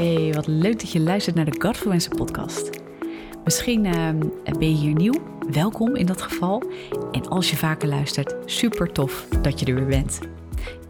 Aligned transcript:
Hey, 0.00 0.32
wat 0.34 0.46
leuk 0.46 0.80
dat 0.80 0.92
je 0.92 1.00
luistert 1.00 1.36
naar 1.36 1.44
de 1.44 1.60
Godfluencer 1.60 2.16
podcast. 2.16 2.70
Misschien 3.44 3.84
ehm, 3.84 4.18
ben 4.58 4.70
je 4.70 4.76
hier 4.76 4.94
nieuw, 4.94 5.22
welkom 5.50 5.96
in 5.96 6.06
dat 6.06 6.22
geval. 6.22 6.62
En 7.12 7.28
als 7.28 7.50
je 7.50 7.56
vaker 7.56 7.88
luistert, 7.88 8.34
super 8.44 8.92
tof 8.92 9.28
dat 9.42 9.60
je 9.60 9.66
er 9.66 9.74
weer 9.74 9.86
bent. 9.86 10.20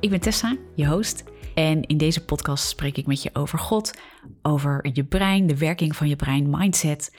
Ik 0.00 0.10
ben 0.10 0.20
Tessa, 0.20 0.56
je 0.74 0.86
host. 0.86 1.24
En 1.54 1.82
in 1.82 1.96
deze 1.96 2.24
podcast 2.24 2.68
spreek 2.68 2.96
ik 2.96 3.06
met 3.06 3.22
je 3.22 3.30
over 3.32 3.58
God, 3.58 3.94
over 4.42 4.88
je 4.92 5.04
brein, 5.04 5.46
de 5.46 5.58
werking 5.58 5.96
van 5.96 6.08
je 6.08 6.16
brein, 6.16 6.50
mindset, 6.50 7.16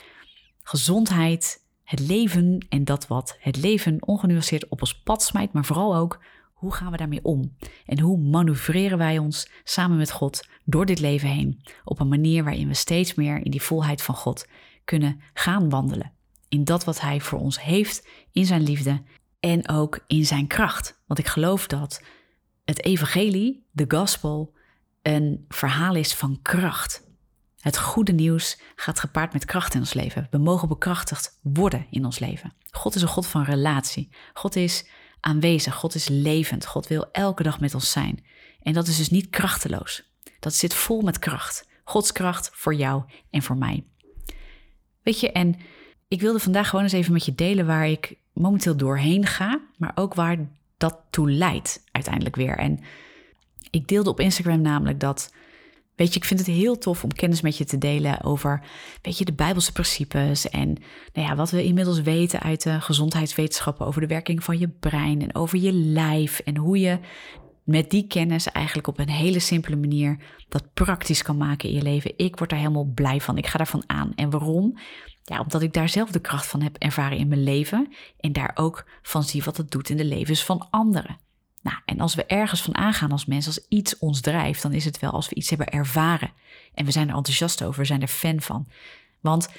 gezondheid, 0.63 1.61
het 1.83 1.99
leven 1.99 2.65
en 2.69 2.85
dat 2.85 3.07
wat 3.07 3.37
het 3.39 3.57
leven 3.57 3.97
ongenuanceerd 3.99 4.67
op 4.67 4.81
ons 4.81 5.01
pad 5.01 5.23
smijt, 5.23 5.53
maar 5.53 5.65
vooral 5.65 5.95
ook 5.95 6.19
hoe 6.61 6.73
gaan 6.73 6.91
we 6.91 6.97
daarmee 6.97 7.23
om? 7.23 7.57
En 7.85 7.99
hoe 7.99 8.17
manoeuvreren 8.17 8.97
wij 8.97 9.17
ons 9.17 9.49
samen 9.63 9.97
met 9.97 10.11
God 10.11 10.47
door 10.65 10.85
dit 10.85 10.99
leven 10.99 11.29
heen 11.29 11.61
op 11.83 11.99
een 11.99 12.07
manier 12.07 12.43
waarin 12.43 12.67
we 12.67 12.73
steeds 12.73 13.13
meer 13.13 13.45
in 13.45 13.52
die 13.52 13.61
volheid 13.61 14.02
van 14.02 14.15
God 14.15 14.47
kunnen 14.85 15.21
gaan 15.33 15.69
wandelen? 15.69 16.13
In 16.49 16.63
dat 16.63 16.83
wat 16.83 17.02
Hij 17.02 17.21
voor 17.21 17.39
ons 17.39 17.61
heeft, 17.61 18.07
in 18.31 18.45
Zijn 18.45 18.61
liefde 18.61 19.03
en 19.39 19.69
ook 19.69 20.03
in 20.07 20.25
Zijn 20.25 20.47
kracht. 20.47 21.02
Want 21.07 21.19
ik 21.19 21.27
geloof 21.27 21.67
dat 21.67 22.03
het 22.66 22.85
Evangelie, 22.85 23.67
de 23.71 23.85
Gospel, 23.88 24.53
een 25.02 25.45
verhaal 25.47 25.95
is 25.95 26.13
van 26.13 26.39
kracht. 26.41 27.09
Het 27.59 27.77
goede 27.77 28.11
nieuws 28.11 28.61
gaat 28.75 28.99
gepaard 28.99 29.33
met 29.33 29.45
kracht 29.45 29.73
in 29.73 29.80
ons 29.80 29.93
leven. 29.93 30.27
We 30.31 30.38
mogen 30.38 30.67
bekrachtigd 30.67 31.39
worden 31.41 31.88
in 31.89 32.05
ons 32.05 32.19
leven. 32.19 32.53
God 32.71 32.95
is 32.95 33.02
een 33.02 33.07
God 33.07 33.27
van 33.27 33.43
relatie. 33.43 34.09
God 34.33 34.55
is 34.55 34.89
aanwezig. 35.21 35.75
God 35.75 35.95
is 35.95 36.07
levend. 36.07 36.66
God 36.66 36.88
wil 36.88 37.09
elke 37.11 37.43
dag 37.43 37.59
met 37.59 37.73
ons 37.73 37.91
zijn. 37.91 38.23
En 38.61 38.73
dat 38.73 38.88
is 38.88 38.98
dus 38.98 39.09
niet 39.09 39.30
krachteloos. 39.30 40.03
Dat 40.39 40.53
zit 40.53 40.73
vol 40.73 41.02
met 41.02 41.20
kracht. 41.20 41.67
Gods 41.84 42.11
kracht 42.11 42.49
voor 42.53 42.73
jou 42.73 43.03
en 43.30 43.41
voor 43.41 43.57
mij. 43.57 43.84
Weet 45.03 45.20
je, 45.20 45.31
en 45.31 45.55
ik 46.08 46.22
wilde 46.22 46.39
vandaag 46.39 46.69
gewoon 46.69 46.83
eens 46.83 46.94
even 46.94 47.14
met 47.14 47.25
je 47.25 47.36
delen 47.36 47.66
waar 47.66 47.88
ik 47.88 48.16
momenteel 48.33 48.77
doorheen 48.77 49.25
ga, 49.25 49.61
maar 49.77 49.92
ook 49.95 50.14
waar 50.14 50.49
dat 50.77 50.99
toe 51.09 51.31
leidt 51.31 51.83
uiteindelijk 51.92 52.36
weer. 52.36 52.58
En 52.58 52.80
ik 53.69 53.88
deelde 53.88 54.09
op 54.09 54.19
Instagram 54.19 54.61
namelijk 54.61 54.99
dat 54.99 55.33
Weet 56.02 56.13
je, 56.13 56.19
ik 56.19 56.25
vind 56.25 56.39
het 56.39 56.49
heel 56.49 56.77
tof 56.77 57.03
om 57.03 57.13
kennis 57.13 57.41
met 57.41 57.57
je 57.57 57.66
te 57.66 57.77
delen 57.77 58.23
over, 58.23 58.63
weet 59.02 59.17
je, 59.17 59.25
de 59.25 59.33
Bijbelse 59.33 59.71
principes 59.71 60.49
en 60.49 60.77
nou 61.13 61.27
ja, 61.27 61.35
wat 61.35 61.52
we 61.52 61.63
inmiddels 61.63 62.02
weten 62.02 62.39
uit 62.39 62.63
de 62.63 62.81
gezondheidswetenschappen 62.81 63.85
over 63.85 64.02
de 64.02 64.08
werking 64.08 64.43
van 64.43 64.59
je 64.59 64.67
brein 64.67 65.21
en 65.21 65.35
over 65.35 65.59
je 65.59 65.73
lijf 65.73 66.39
en 66.39 66.58
hoe 66.58 66.80
je 66.80 66.99
met 67.63 67.89
die 67.89 68.08
kennis 68.08 68.52
eigenlijk 68.52 68.88
op 68.88 68.99
een 68.99 69.09
hele 69.09 69.39
simpele 69.39 69.75
manier 69.75 70.17
dat 70.49 70.73
praktisch 70.73 71.21
kan 71.21 71.38
maken 71.38 71.69
in 71.69 71.75
je 71.75 71.81
leven. 71.81 72.13
Ik 72.17 72.38
word 72.38 72.49
daar 72.49 72.59
helemaal 72.59 72.91
blij 72.95 73.21
van. 73.21 73.38
Ik 73.38 73.47
ga 73.47 73.58
daarvan 73.58 73.83
aan. 73.88 74.11
En 74.15 74.30
waarom? 74.30 74.77
Ja, 75.23 75.39
omdat 75.39 75.61
ik 75.61 75.73
daar 75.73 75.89
zelf 75.89 76.11
de 76.11 76.21
kracht 76.21 76.47
van 76.47 76.61
heb 76.61 76.77
ervaren 76.77 77.17
in 77.17 77.27
mijn 77.27 77.43
leven 77.43 77.93
en 78.19 78.31
daar 78.31 78.52
ook 78.55 78.86
van 79.02 79.23
zie 79.23 79.43
wat 79.43 79.58
het 79.58 79.71
doet 79.71 79.89
in 79.89 79.97
de 79.97 80.05
levens 80.05 80.43
van 80.43 80.67
anderen. 80.69 81.17
Nou, 81.62 81.78
en 81.86 82.00
als 82.00 82.16
we 82.16 82.26
ergens 82.26 82.62
van 82.62 82.76
aangaan 82.76 83.12
als 83.12 83.26
mensen, 83.26 83.54
als 83.56 83.66
iets 83.67 83.98
ons 83.98 84.22
drijft, 84.22 84.62
dan 84.62 84.73
is 84.73 84.86
het 84.86 85.00
wel 85.00 85.12
als 85.12 85.30
we 85.30 85.36
iets 85.36 85.50
hebben 85.50 85.67
ervaren. 85.67 86.31
En 86.73 86.86
we 86.86 86.92
zijn 86.92 87.09
er 87.09 87.16
enthousiast 87.16 87.64
over, 87.64 87.80
we 87.80 87.86
zijn 87.86 88.02
er 88.02 88.08
fan 88.08 88.42
van. 88.42 88.67
Want 89.20 89.50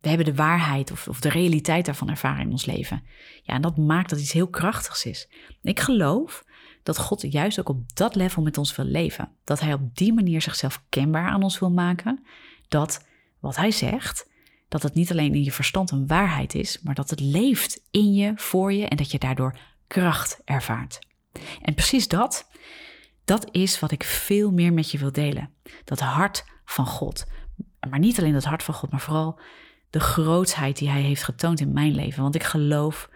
we 0.00 0.08
hebben 0.08 0.26
de 0.26 0.34
waarheid 0.34 0.90
of, 0.90 1.08
of 1.08 1.20
de 1.20 1.28
realiteit 1.28 1.84
daarvan 1.84 2.08
ervaren 2.08 2.44
in 2.44 2.50
ons 2.50 2.66
leven. 2.66 3.02
Ja, 3.42 3.54
en 3.54 3.62
dat 3.62 3.76
maakt 3.76 4.10
dat 4.10 4.20
iets 4.20 4.32
heel 4.32 4.48
krachtigs 4.48 5.04
is. 5.04 5.28
Ik 5.62 5.80
geloof 5.80 6.44
dat 6.82 6.98
God 6.98 7.32
juist 7.32 7.60
ook 7.60 7.68
op 7.68 7.96
dat 7.96 8.14
level 8.14 8.42
met 8.42 8.58
ons 8.58 8.76
wil 8.76 8.84
leven. 8.84 9.32
Dat 9.44 9.60
Hij 9.60 9.72
op 9.72 9.96
die 9.96 10.12
manier 10.12 10.42
zichzelf 10.42 10.82
kenbaar 10.88 11.28
aan 11.28 11.42
ons 11.42 11.58
wil 11.58 11.70
maken. 11.70 12.24
Dat 12.68 13.06
wat 13.40 13.56
Hij 13.56 13.70
zegt, 13.70 14.28
dat 14.68 14.82
het 14.82 14.94
niet 14.94 15.10
alleen 15.10 15.34
in 15.34 15.44
je 15.44 15.52
verstand 15.52 15.90
een 15.90 16.06
waarheid 16.06 16.54
is, 16.54 16.80
maar 16.82 16.94
dat 16.94 17.10
het 17.10 17.20
leeft 17.20 17.82
in 17.90 18.14
je, 18.14 18.32
voor 18.36 18.72
je 18.72 18.86
en 18.86 18.96
dat 18.96 19.10
je 19.10 19.18
daardoor 19.18 19.58
kracht 19.86 20.40
ervaart. 20.44 20.98
En 21.62 21.74
precies 21.74 22.08
dat, 22.08 22.48
dat 23.24 23.48
is 23.50 23.80
wat 23.80 23.90
ik 23.90 24.04
veel 24.04 24.50
meer 24.50 24.72
met 24.72 24.90
je 24.90 24.98
wil 24.98 25.12
delen. 25.12 25.50
Dat 25.84 26.00
hart 26.00 26.44
van 26.64 26.86
God. 26.86 27.26
Maar 27.90 27.98
niet 27.98 28.18
alleen 28.18 28.32
dat 28.32 28.44
hart 28.44 28.62
van 28.62 28.74
God, 28.74 28.90
maar 28.90 29.00
vooral 29.00 29.40
de 29.90 30.00
grootsheid 30.00 30.78
die 30.78 30.90
Hij 30.90 31.00
heeft 31.00 31.22
getoond 31.22 31.60
in 31.60 31.72
mijn 31.72 31.94
leven. 31.94 32.22
Want 32.22 32.34
ik 32.34 32.42
geloof 32.42 33.10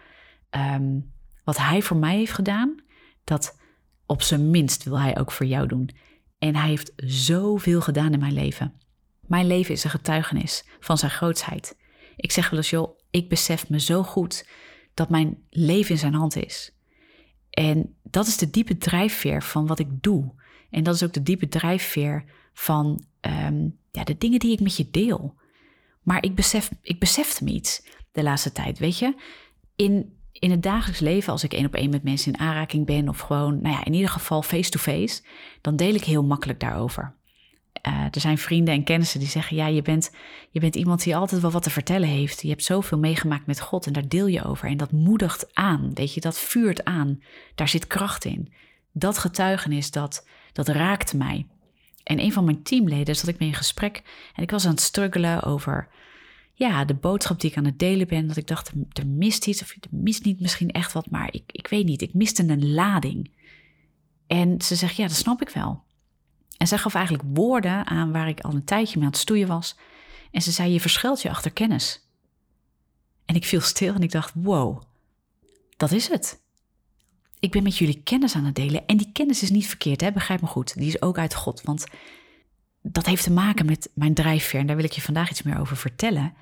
ehm, 0.51 1.01
wat 1.45 1.57
Hij 1.57 1.83
voor 1.83 1.97
mij 1.97 2.17
heeft 2.17 2.33
gedaan, 2.33 2.83
dat 3.25 3.59
op 4.07 4.23
zijn 4.23 4.51
minst 4.51 4.85
wil 4.85 5.01
Hij 5.01 5.19
ook 5.19 5.33
voor 5.33 5.47
jou 5.47 5.67
doen. 5.67 5.91
En 6.39 6.57
Hij 6.57 6.69
heeft 6.69 6.93
zoveel 6.97 7.81
gedaan 7.81 8.13
in 8.13 8.19
mijn 8.19 8.33
leven. 8.33 8.75
Mijn 9.21 9.47
leven 9.47 9.75
is 9.75 9.85
een 9.85 9.91
getuigenis 9.91 10.65
van 10.81 10.99
Zijn 10.99 11.11
grootsheid. 11.11 11.77
Ik 12.17 12.33
zeg 12.33 12.51
wel 12.51 12.59
eens, 12.59 12.71
joh, 12.71 12.99
ik 13.11 13.29
besef 13.29 13.69
me 13.69 13.81
zo 13.81 14.03
goed 14.03 14.49
dat 14.95 15.09
mijn 15.09 15.47
leven 15.51 15.91
in 15.91 15.99
Zijn 15.99 16.15
hand 16.15 16.37
is. 16.37 16.74
En 17.55 17.95
dat 18.03 18.27
is 18.27 18.37
de 18.37 18.51
diepe 18.51 18.77
drijfveer 18.77 19.43
van 19.43 19.67
wat 19.67 19.79
ik 19.79 20.03
doe. 20.03 20.33
En 20.71 20.83
dat 20.83 20.95
is 20.95 21.03
ook 21.05 21.13
de 21.13 21.23
diepe 21.23 21.49
drijfveer 21.49 22.25
van 22.53 23.05
ehm, 23.21 23.69
ja, 23.91 24.05
de 24.05 24.19
dingen 24.19 24.39
die 24.39 24.53
ik 24.53 24.61
met 24.61 24.77
je 24.77 24.91
deel. 24.91 25.35
Maar 26.03 26.23
ik, 26.23 26.35
besef, 26.35 26.71
ik 26.83 26.99
besefte 26.99 27.45
iets 27.45 27.87
de 28.13 28.23
laatste 28.23 28.53
tijd, 28.53 28.79
weet 28.79 28.99
je. 28.99 29.15
In, 29.77 30.13
in 30.33 30.51
het 30.51 30.63
dagelijks 30.63 31.01
leven, 31.01 31.33
als 31.33 31.45
ik 31.45 31.53
één 31.53 31.67
op 31.67 31.75
één 31.75 31.91
met 31.91 32.03
mensen 32.03 32.33
in 32.33 32.39
aanraking 32.39 32.87
ben... 32.87 33.09
of 33.09 33.19
gewoon, 33.19 33.61
nou 33.61 33.75
ja, 33.75 33.85
in 33.85 33.95
ieder 33.95 34.11
geval 34.11 34.43
face-to-face... 34.43 35.23
dan 35.61 35.77
deel 35.77 35.95
ik 35.95 36.05
heel 36.05 36.25
makkelijk 36.25 36.61
daarover. 36.61 37.15
Uh, 37.89 38.05
er 38.11 38.21
zijn 38.21 38.39
vrienden 38.39 38.75
en 38.75 38.85
kennissen 38.85 39.21
die 39.21 39.29
zeggen: 39.29 39.57
Ja, 39.57 39.67
je 39.67 39.83
bent, 39.83 40.11
je 40.51 40.61
bent 40.61 40.77
iemand 40.77 41.03
die 41.03 41.17
altijd 41.17 41.41
wel 41.41 41.51
wat 41.51 41.63
te 41.63 41.71
vertellen 41.71 42.09
heeft. 42.09 42.43
Je 42.43 42.49
hebt 42.49 42.65
zoveel 42.65 42.99
meegemaakt 42.99 43.47
met 43.47 43.61
God 43.61 43.87
en 43.87 43.93
daar 43.93 44.09
deel 44.09 44.27
je 44.27 44.45
over. 44.45 44.69
En 44.69 44.77
dat 44.77 44.93
moedigt 44.93 45.55
aan, 45.55 45.91
weet 45.95 46.15
je, 46.15 46.21
dat 46.21 46.39
vuurt 46.39 46.85
aan. 46.85 47.23
Daar 47.55 47.69
zit 47.69 47.87
kracht 47.87 48.25
in. 48.25 48.53
Dat 48.93 49.19
getuigenis, 49.19 49.91
dat, 49.91 50.27
dat 50.53 50.69
raakt 50.69 51.15
mij. 51.15 51.47
En 52.03 52.21
een 52.21 52.33
van 52.33 52.45
mijn 52.45 52.63
teamleden 52.63 53.17
zat 53.17 53.29
ik 53.29 53.39
mee 53.39 53.49
in 53.49 53.55
gesprek 53.55 54.03
en 54.35 54.43
ik 54.43 54.51
was 54.51 54.65
aan 54.65 54.71
het 54.71 54.81
struggelen 54.81 55.43
over 55.43 55.89
ja, 56.55 56.85
de 56.85 56.95
boodschap 56.95 57.41
die 57.41 57.51
ik 57.51 57.57
aan 57.57 57.65
het 57.65 57.79
delen 57.79 58.09
ben. 58.09 58.27
Dat 58.27 58.37
ik 58.37 58.47
dacht, 58.47 58.73
er 58.93 59.07
mist 59.07 59.47
iets, 59.47 59.63
of 59.63 59.71
er 59.71 59.89
mist 59.91 60.25
niet 60.25 60.41
misschien 60.41 60.71
echt 60.71 60.93
wat, 60.93 61.11
maar 61.11 61.29
ik, 61.33 61.43
ik 61.47 61.67
weet 61.67 61.85
niet, 61.85 62.03
ik 62.03 62.15
miste 62.15 62.49
een 62.49 62.73
lading. 62.73 63.31
En 64.27 64.61
ze 64.61 64.75
zegt, 64.75 64.97
ja, 64.97 65.07
dat 65.07 65.17
snap 65.17 65.43
ik 65.43 65.49
wel. 65.49 65.83
En 66.57 66.67
zij 66.67 66.79
gaf 66.79 66.95
eigenlijk 66.95 67.25
woorden 67.35 67.87
aan 67.87 68.13
waar 68.13 68.29
ik 68.29 68.41
al 68.41 68.53
een 68.53 68.65
tijdje 68.65 68.97
mee 68.97 69.05
aan 69.05 69.13
het 69.13 69.21
stoeien 69.21 69.49
was. 69.49 69.77
En 70.31 70.43
ze 70.43 70.51
zei: 70.51 70.73
Je 70.73 70.81
verschuilt 70.81 71.23
je 71.23 71.31
achter 71.31 71.53
kennis. 71.53 72.09
En 73.25 73.35
ik 73.35 73.45
viel 73.45 73.61
stil 73.61 73.95
en 73.95 74.03
ik 74.03 74.11
dacht: 74.11 74.33
Wow, 74.35 74.83
dat 75.77 75.93
is 75.93 76.09
het. 76.09 76.43
Ik 77.39 77.51
ben 77.51 77.63
met 77.63 77.77
jullie 77.77 78.03
kennis 78.03 78.35
aan 78.35 78.45
het 78.45 78.55
delen. 78.55 78.87
En 78.87 78.97
die 78.97 79.13
kennis 79.13 79.43
is 79.43 79.51
niet 79.51 79.67
verkeerd, 79.67 80.01
hè? 80.01 80.13
begrijp 80.13 80.41
me 80.41 80.47
goed. 80.47 80.75
Die 80.75 80.89
is 80.89 81.03
ook 81.03 81.19
uit 81.19 81.35
God. 81.35 81.63
Want 81.63 81.87
dat 82.83 83.07
heeft 83.07 83.23
te 83.23 83.33
maken 83.33 83.67
met 83.67 83.91
mijn 83.95 84.15
drijfveer. 84.15 84.61
En 84.61 84.67
daar 84.67 84.77
wil 84.77 84.85
ik 84.85 84.93
je 84.93 85.01
vandaag 85.01 85.31
iets 85.31 85.43
meer 85.43 85.61
over 85.61 85.77
vertellen. 85.77 86.35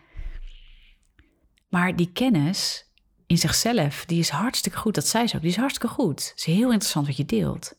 Maar 1.69 1.97
die 1.97 2.13
kennis 2.13 2.91
in 3.27 3.39
zichzelf, 3.39 4.05
die 4.05 4.19
is 4.19 4.29
hartstikke 4.29 4.79
goed. 4.79 4.95
Dat 4.95 5.07
zei 5.07 5.27
ze 5.27 5.37
ook. 5.37 5.43
Die 5.43 5.51
is 5.51 5.57
hartstikke 5.57 5.95
goed. 5.95 6.29
Het 6.29 6.39
is 6.39 6.45
heel 6.45 6.71
interessant 6.71 7.07
wat 7.07 7.17
je 7.17 7.25
deelt. 7.25 7.75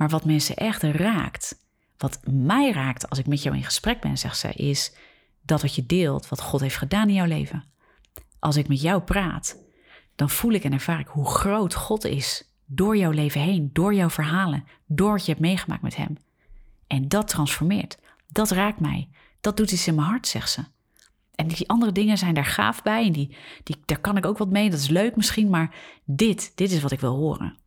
Maar 0.00 0.08
wat 0.08 0.24
mensen 0.24 0.56
echt 0.56 0.82
raakt, 0.82 1.64
wat 1.96 2.20
mij 2.30 2.72
raakt 2.72 3.10
als 3.10 3.18
ik 3.18 3.26
met 3.26 3.42
jou 3.42 3.56
in 3.56 3.64
gesprek 3.64 4.00
ben, 4.00 4.18
zegt 4.18 4.38
ze, 4.38 4.52
is 4.52 4.92
dat 5.42 5.62
wat 5.62 5.74
je 5.74 5.86
deelt, 5.86 6.28
wat 6.28 6.40
God 6.40 6.60
heeft 6.60 6.76
gedaan 6.76 7.08
in 7.08 7.14
jouw 7.14 7.26
leven. 7.26 7.64
Als 8.38 8.56
ik 8.56 8.68
met 8.68 8.80
jou 8.80 9.02
praat, 9.02 9.56
dan 10.14 10.30
voel 10.30 10.52
ik 10.52 10.64
en 10.64 10.72
ervaar 10.72 11.00
ik 11.00 11.06
hoe 11.06 11.26
groot 11.26 11.74
God 11.74 12.04
is 12.04 12.52
door 12.66 12.96
jouw 12.96 13.10
leven 13.10 13.40
heen, 13.40 13.70
door 13.72 13.94
jouw 13.94 14.10
verhalen, 14.10 14.64
door 14.86 15.10
wat 15.10 15.24
je 15.24 15.30
hebt 15.30 15.44
meegemaakt 15.44 15.82
met 15.82 15.96
Hem. 15.96 16.16
En 16.86 17.08
dat 17.08 17.28
transformeert. 17.28 17.98
Dat 18.28 18.50
raakt 18.50 18.80
mij. 18.80 19.08
Dat 19.40 19.56
doet 19.56 19.72
iets 19.72 19.86
in 19.86 19.94
mijn 19.94 20.06
hart, 20.06 20.26
zegt 20.26 20.50
ze. 20.50 20.64
En 21.34 21.48
die 21.48 21.68
andere 21.68 21.92
dingen 21.92 22.18
zijn 22.18 22.34
daar 22.34 22.44
gaaf 22.44 22.82
bij 22.82 23.06
en 23.06 23.12
die, 23.12 23.36
die, 23.62 23.76
daar 23.84 24.00
kan 24.00 24.16
ik 24.16 24.26
ook 24.26 24.38
wat 24.38 24.50
mee. 24.50 24.70
Dat 24.70 24.80
is 24.80 24.88
leuk 24.88 25.16
misschien, 25.16 25.50
maar 25.50 25.74
dit, 26.04 26.52
dit 26.54 26.70
is 26.70 26.82
wat 26.82 26.92
ik 26.92 27.00
wil 27.00 27.16
horen. 27.16 27.58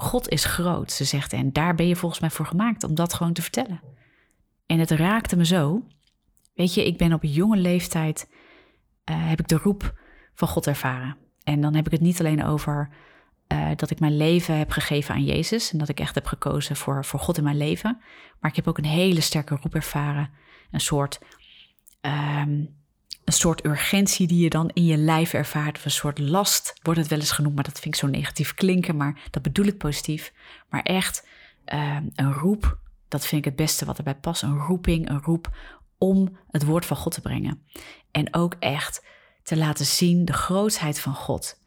God 0.00 0.28
is 0.28 0.44
groot, 0.44 0.92
ze 0.92 1.04
zegt. 1.04 1.32
En 1.32 1.52
daar 1.52 1.74
ben 1.74 1.86
je 1.86 1.96
volgens 1.96 2.20
mij 2.20 2.30
voor 2.30 2.46
gemaakt 2.46 2.84
om 2.84 2.94
dat 2.94 3.14
gewoon 3.14 3.32
te 3.32 3.42
vertellen. 3.42 3.80
En 4.66 4.78
het 4.78 4.90
raakte 4.90 5.36
me 5.36 5.46
zo. 5.46 5.82
Weet 6.54 6.74
je, 6.74 6.86
ik 6.86 6.96
ben 6.96 7.12
op 7.12 7.22
jonge 7.22 7.56
leeftijd, 7.56 8.28
uh, 9.10 9.28
heb 9.28 9.40
ik 9.40 9.48
de 9.48 9.56
roep 9.56 9.98
van 10.34 10.48
God 10.48 10.66
ervaren. 10.66 11.16
En 11.42 11.60
dan 11.60 11.74
heb 11.74 11.86
ik 11.86 11.92
het 11.92 12.00
niet 12.00 12.18
alleen 12.18 12.44
over 12.44 12.88
uh, 13.52 13.70
dat 13.76 13.90
ik 13.90 14.00
mijn 14.00 14.16
leven 14.16 14.58
heb 14.58 14.70
gegeven 14.70 15.14
aan 15.14 15.24
Jezus. 15.24 15.72
En 15.72 15.78
dat 15.78 15.88
ik 15.88 16.00
echt 16.00 16.14
heb 16.14 16.26
gekozen 16.26 16.76
voor, 16.76 17.04
voor 17.04 17.20
God 17.20 17.36
in 17.38 17.44
mijn 17.44 17.56
leven. 17.56 17.98
Maar 18.40 18.50
ik 18.50 18.56
heb 18.56 18.68
ook 18.68 18.78
een 18.78 18.84
hele 18.84 19.20
sterke 19.20 19.58
roep 19.62 19.74
ervaren. 19.74 20.30
Een 20.70 20.80
soort 20.80 21.20
um, 22.00 22.77
een 23.28 23.34
soort 23.34 23.64
urgentie 23.64 24.26
die 24.26 24.42
je 24.42 24.50
dan 24.50 24.70
in 24.72 24.84
je 24.84 24.96
lijf 24.96 25.32
ervaart, 25.32 25.76
of 25.76 25.84
een 25.84 25.90
soort 25.90 26.18
last 26.18 26.74
wordt 26.82 27.00
het 27.00 27.08
wel 27.08 27.18
eens 27.18 27.30
genoemd, 27.30 27.54
maar 27.54 27.64
dat 27.64 27.80
vind 27.80 27.94
ik 27.94 28.00
zo 28.00 28.06
negatief 28.06 28.54
klinken, 28.54 28.96
maar 28.96 29.20
dat 29.30 29.42
bedoel 29.42 29.66
ik 29.66 29.78
positief. 29.78 30.32
Maar 30.68 30.82
echt 30.82 31.26
uh, 31.74 31.96
een 32.14 32.32
roep 32.32 32.78
Dat 33.08 33.26
vind 33.26 33.44
ik 33.44 33.44
het 33.44 33.56
beste 33.56 33.84
wat 33.84 33.98
erbij 33.98 34.14
past. 34.14 34.42
Een 34.42 34.58
roeping, 34.58 35.08
een 35.08 35.22
roep 35.22 35.56
om 35.98 36.38
het 36.50 36.64
woord 36.64 36.86
van 36.86 36.96
God 36.96 37.12
te 37.12 37.20
brengen. 37.20 37.62
En 38.10 38.34
ook 38.34 38.54
echt 38.58 39.04
te 39.42 39.56
laten 39.56 39.86
zien 39.86 40.24
de 40.24 40.32
grootheid 40.32 41.00
van 41.00 41.14
God. 41.14 41.60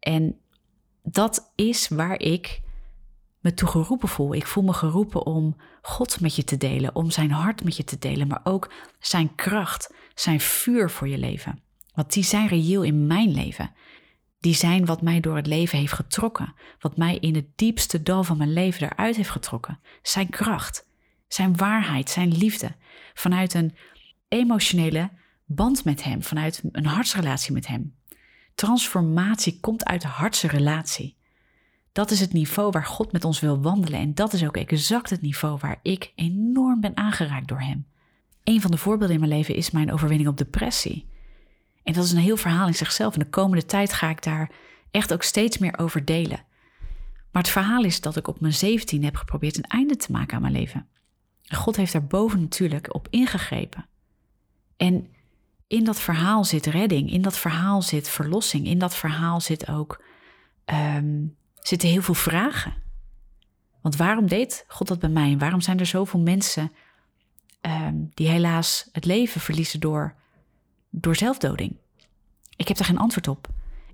En 0.00 0.40
dat 1.02 1.52
is 1.54 1.88
waar 1.88 2.20
ik 2.20 2.60
me 3.40 3.54
toe 3.54 3.68
geroepen 3.68 4.08
voel. 4.08 4.34
Ik 4.34 4.46
voel 4.46 4.64
me 4.64 4.72
geroepen 4.72 5.26
om 5.26 5.56
God 5.82 6.20
met 6.20 6.36
je 6.36 6.44
te 6.44 6.56
delen, 6.56 6.94
om 6.94 7.10
zijn 7.10 7.30
hart 7.30 7.64
met 7.64 7.76
je 7.76 7.84
te 7.84 7.98
delen, 7.98 8.28
maar 8.28 8.40
ook 8.44 8.70
zijn 9.00 9.34
kracht, 9.34 9.94
zijn 10.14 10.40
vuur 10.40 10.90
voor 10.90 11.08
je 11.08 11.18
leven. 11.18 11.62
Want 11.94 12.12
die 12.12 12.24
zijn 12.24 12.48
reëel 12.48 12.82
in 12.82 13.06
mijn 13.06 13.30
leven. 13.30 13.72
Die 14.40 14.54
zijn 14.54 14.84
wat 14.84 15.02
mij 15.02 15.20
door 15.20 15.36
het 15.36 15.46
leven 15.46 15.78
heeft 15.78 15.92
getrokken, 15.92 16.54
wat 16.78 16.96
mij 16.96 17.18
in 17.18 17.34
het 17.34 17.46
diepste 17.56 18.02
dal 18.02 18.24
van 18.24 18.36
mijn 18.36 18.52
leven 18.52 18.90
eruit 18.90 19.16
heeft 19.16 19.30
getrokken. 19.30 19.80
Zijn 20.02 20.28
kracht, 20.28 20.88
zijn 21.28 21.56
waarheid, 21.56 22.10
zijn 22.10 22.36
liefde. 22.36 22.74
Vanuit 23.14 23.54
een 23.54 23.76
emotionele 24.28 25.10
band 25.44 25.84
met 25.84 26.04
Hem, 26.04 26.22
vanuit 26.22 26.62
een 26.72 26.86
hartsrelatie 26.86 27.52
met 27.52 27.66
Hem. 27.66 27.96
Transformatie 28.54 29.60
komt 29.60 29.84
uit 29.84 30.00
de 30.00 30.08
hartsrelatie. 30.08 31.17
Dat 31.92 32.10
is 32.10 32.20
het 32.20 32.32
niveau 32.32 32.70
waar 32.70 32.86
God 32.86 33.12
met 33.12 33.24
ons 33.24 33.40
wil 33.40 33.60
wandelen 33.60 34.00
en 34.00 34.14
dat 34.14 34.32
is 34.32 34.44
ook 34.44 34.56
exact 34.56 35.10
het 35.10 35.20
niveau 35.20 35.58
waar 35.60 35.78
ik 35.82 36.12
enorm 36.14 36.80
ben 36.80 36.96
aangeraakt 36.96 37.48
door 37.48 37.60
Hem. 37.60 37.86
Een 38.44 38.60
van 38.60 38.70
de 38.70 38.76
voorbeelden 38.76 39.14
in 39.14 39.20
mijn 39.20 39.32
leven 39.32 39.54
is 39.54 39.70
mijn 39.70 39.92
overwinning 39.92 40.28
op 40.28 40.36
depressie. 40.36 41.06
En 41.82 41.92
dat 41.92 42.04
is 42.04 42.12
een 42.12 42.18
heel 42.18 42.36
verhaal 42.36 42.66
in 42.66 42.74
zichzelf. 42.74 43.12
En 43.14 43.20
de 43.20 43.28
komende 43.28 43.64
tijd 43.64 43.92
ga 43.92 44.10
ik 44.10 44.22
daar 44.22 44.50
echt 44.90 45.12
ook 45.12 45.22
steeds 45.22 45.58
meer 45.58 45.78
over 45.78 46.04
delen. 46.04 46.44
Maar 47.32 47.42
het 47.42 47.50
verhaal 47.50 47.84
is 47.84 48.00
dat 48.00 48.16
ik 48.16 48.28
op 48.28 48.40
mijn 48.40 48.52
17 48.52 49.04
heb 49.04 49.16
geprobeerd 49.16 49.56
een 49.56 49.62
einde 49.62 49.96
te 49.96 50.12
maken 50.12 50.36
aan 50.36 50.42
mijn 50.42 50.54
leven. 50.54 50.86
God 51.42 51.76
heeft 51.76 51.92
daar 51.92 52.06
boven 52.06 52.40
natuurlijk 52.40 52.94
op 52.94 53.06
ingegrepen. 53.10 53.86
En 54.76 55.08
in 55.66 55.84
dat 55.84 56.00
verhaal 56.00 56.44
zit 56.44 56.66
redding, 56.66 57.10
in 57.10 57.22
dat 57.22 57.38
verhaal 57.38 57.82
zit 57.82 58.08
verlossing, 58.08 58.66
in 58.66 58.78
dat 58.78 58.94
verhaal 58.94 59.40
zit 59.40 59.68
ook, 59.68 60.02
um, 60.64 61.36
zitten 61.62 61.88
heel 61.88 62.02
veel 62.02 62.14
vragen. 62.14 62.74
Want 63.80 63.96
waarom 63.96 64.26
deed 64.26 64.64
God 64.68 64.88
dat 64.88 64.98
bij 64.98 65.08
mij? 65.08 65.32
En 65.32 65.38
waarom 65.38 65.60
zijn 65.60 65.78
er 65.78 65.86
zoveel 65.86 66.20
mensen 66.20 66.72
um, 67.60 68.10
die 68.14 68.28
helaas 68.28 68.88
het 68.92 69.04
leven 69.04 69.40
verliezen 69.40 69.80
door, 69.80 70.14
door 70.90 71.16
zelfdoding? 71.16 71.76
Ik 72.56 72.68
heb 72.68 72.76
daar 72.76 72.86
geen 72.86 72.98
antwoord 72.98 73.28
op. 73.28 73.48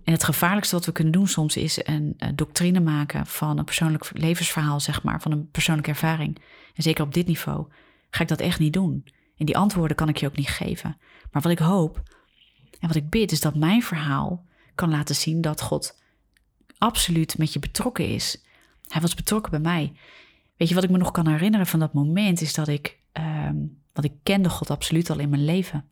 En 0.04 0.12
het 0.12 0.24
gevaarlijkste 0.24 0.74
wat 0.74 0.84
we 0.84 0.92
kunnen 0.92 1.12
doen 1.12 1.28
soms 1.28 1.56
is 1.56 1.86
een, 1.86 2.14
een 2.18 2.36
doctrine 2.36 2.80
maken 2.80 3.26
van 3.26 3.58
een 3.58 3.64
persoonlijk 3.64 4.10
levensverhaal, 4.12 4.80
zeg 4.80 5.02
maar, 5.02 5.20
van 5.20 5.32
een 5.32 5.50
persoonlijke 5.50 5.90
ervaring. 5.90 6.38
En 6.74 6.82
zeker 6.82 7.04
op 7.04 7.14
dit 7.14 7.26
niveau 7.26 7.66
ga 8.10 8.22
ik 8.22 8.28
dat 8.28 8.40
echt 8.40 8.58
niet 8.58 8.72
doen. 8.72 9.06
En 9.36 9.46
die 9.46 9.56
antwoorden 9.56 9.96
kan 9.96 10.08
ik 10.08 10.16
je 10.16 10.26
ook 10.26 10.36
niet 10.36 10.48
geven. 10.48 10.96
Maar 11.30 11.42
wat 11.42 11.52
ik 11.52 11.58
hoop 11.58 12.02
en 12.80 12.88
wat 12.88 12.96
ik 12.96 13.10
bid 13.10 13.32
is 13.32 13.40
dat 13.40 13.54
mijn 13.54 13.82
verhaal 13.82 14.44
kan 14.74 14.90
laten 14.90 15.14
zien 15.14 15.40
dat 15.40 15.60
God 15.60 16.02
absoluut 16.84 17.38
met 17.38 17.52
je 17.52 17.58
betrokken 17.58 18.08
is. 18.08 18.44
Hij 18.88 19.00
was 19.00 19.14
betrokken 19.14 19.50
bij 19.50 19.60
mij. 19.60 19.92
Weet 20.56 20.68
je 20.68 20.74
wat 20.74 20.84
ik 20.84 20.90
me 20.90 20.98
nog 20.98 21.10
kan 21.10 21.28
herinneren 21.28 21.66
van 21.66 21.78
dat 21.78 21.92
moment 21.92 22.40
is 22.40 22.54
dat 22.54 22.68
ik, 22.68 22.98
um, 23.12 23.82
want 23.92 24.06
ik 24.06 24.12
kende 24.22 24.48
God 24.48 24.70
absoluut 24.70 25.10
al 25.10 25.18
in 25.18 25.28
mijn 25.28 25.44
leven. 25.44 25.88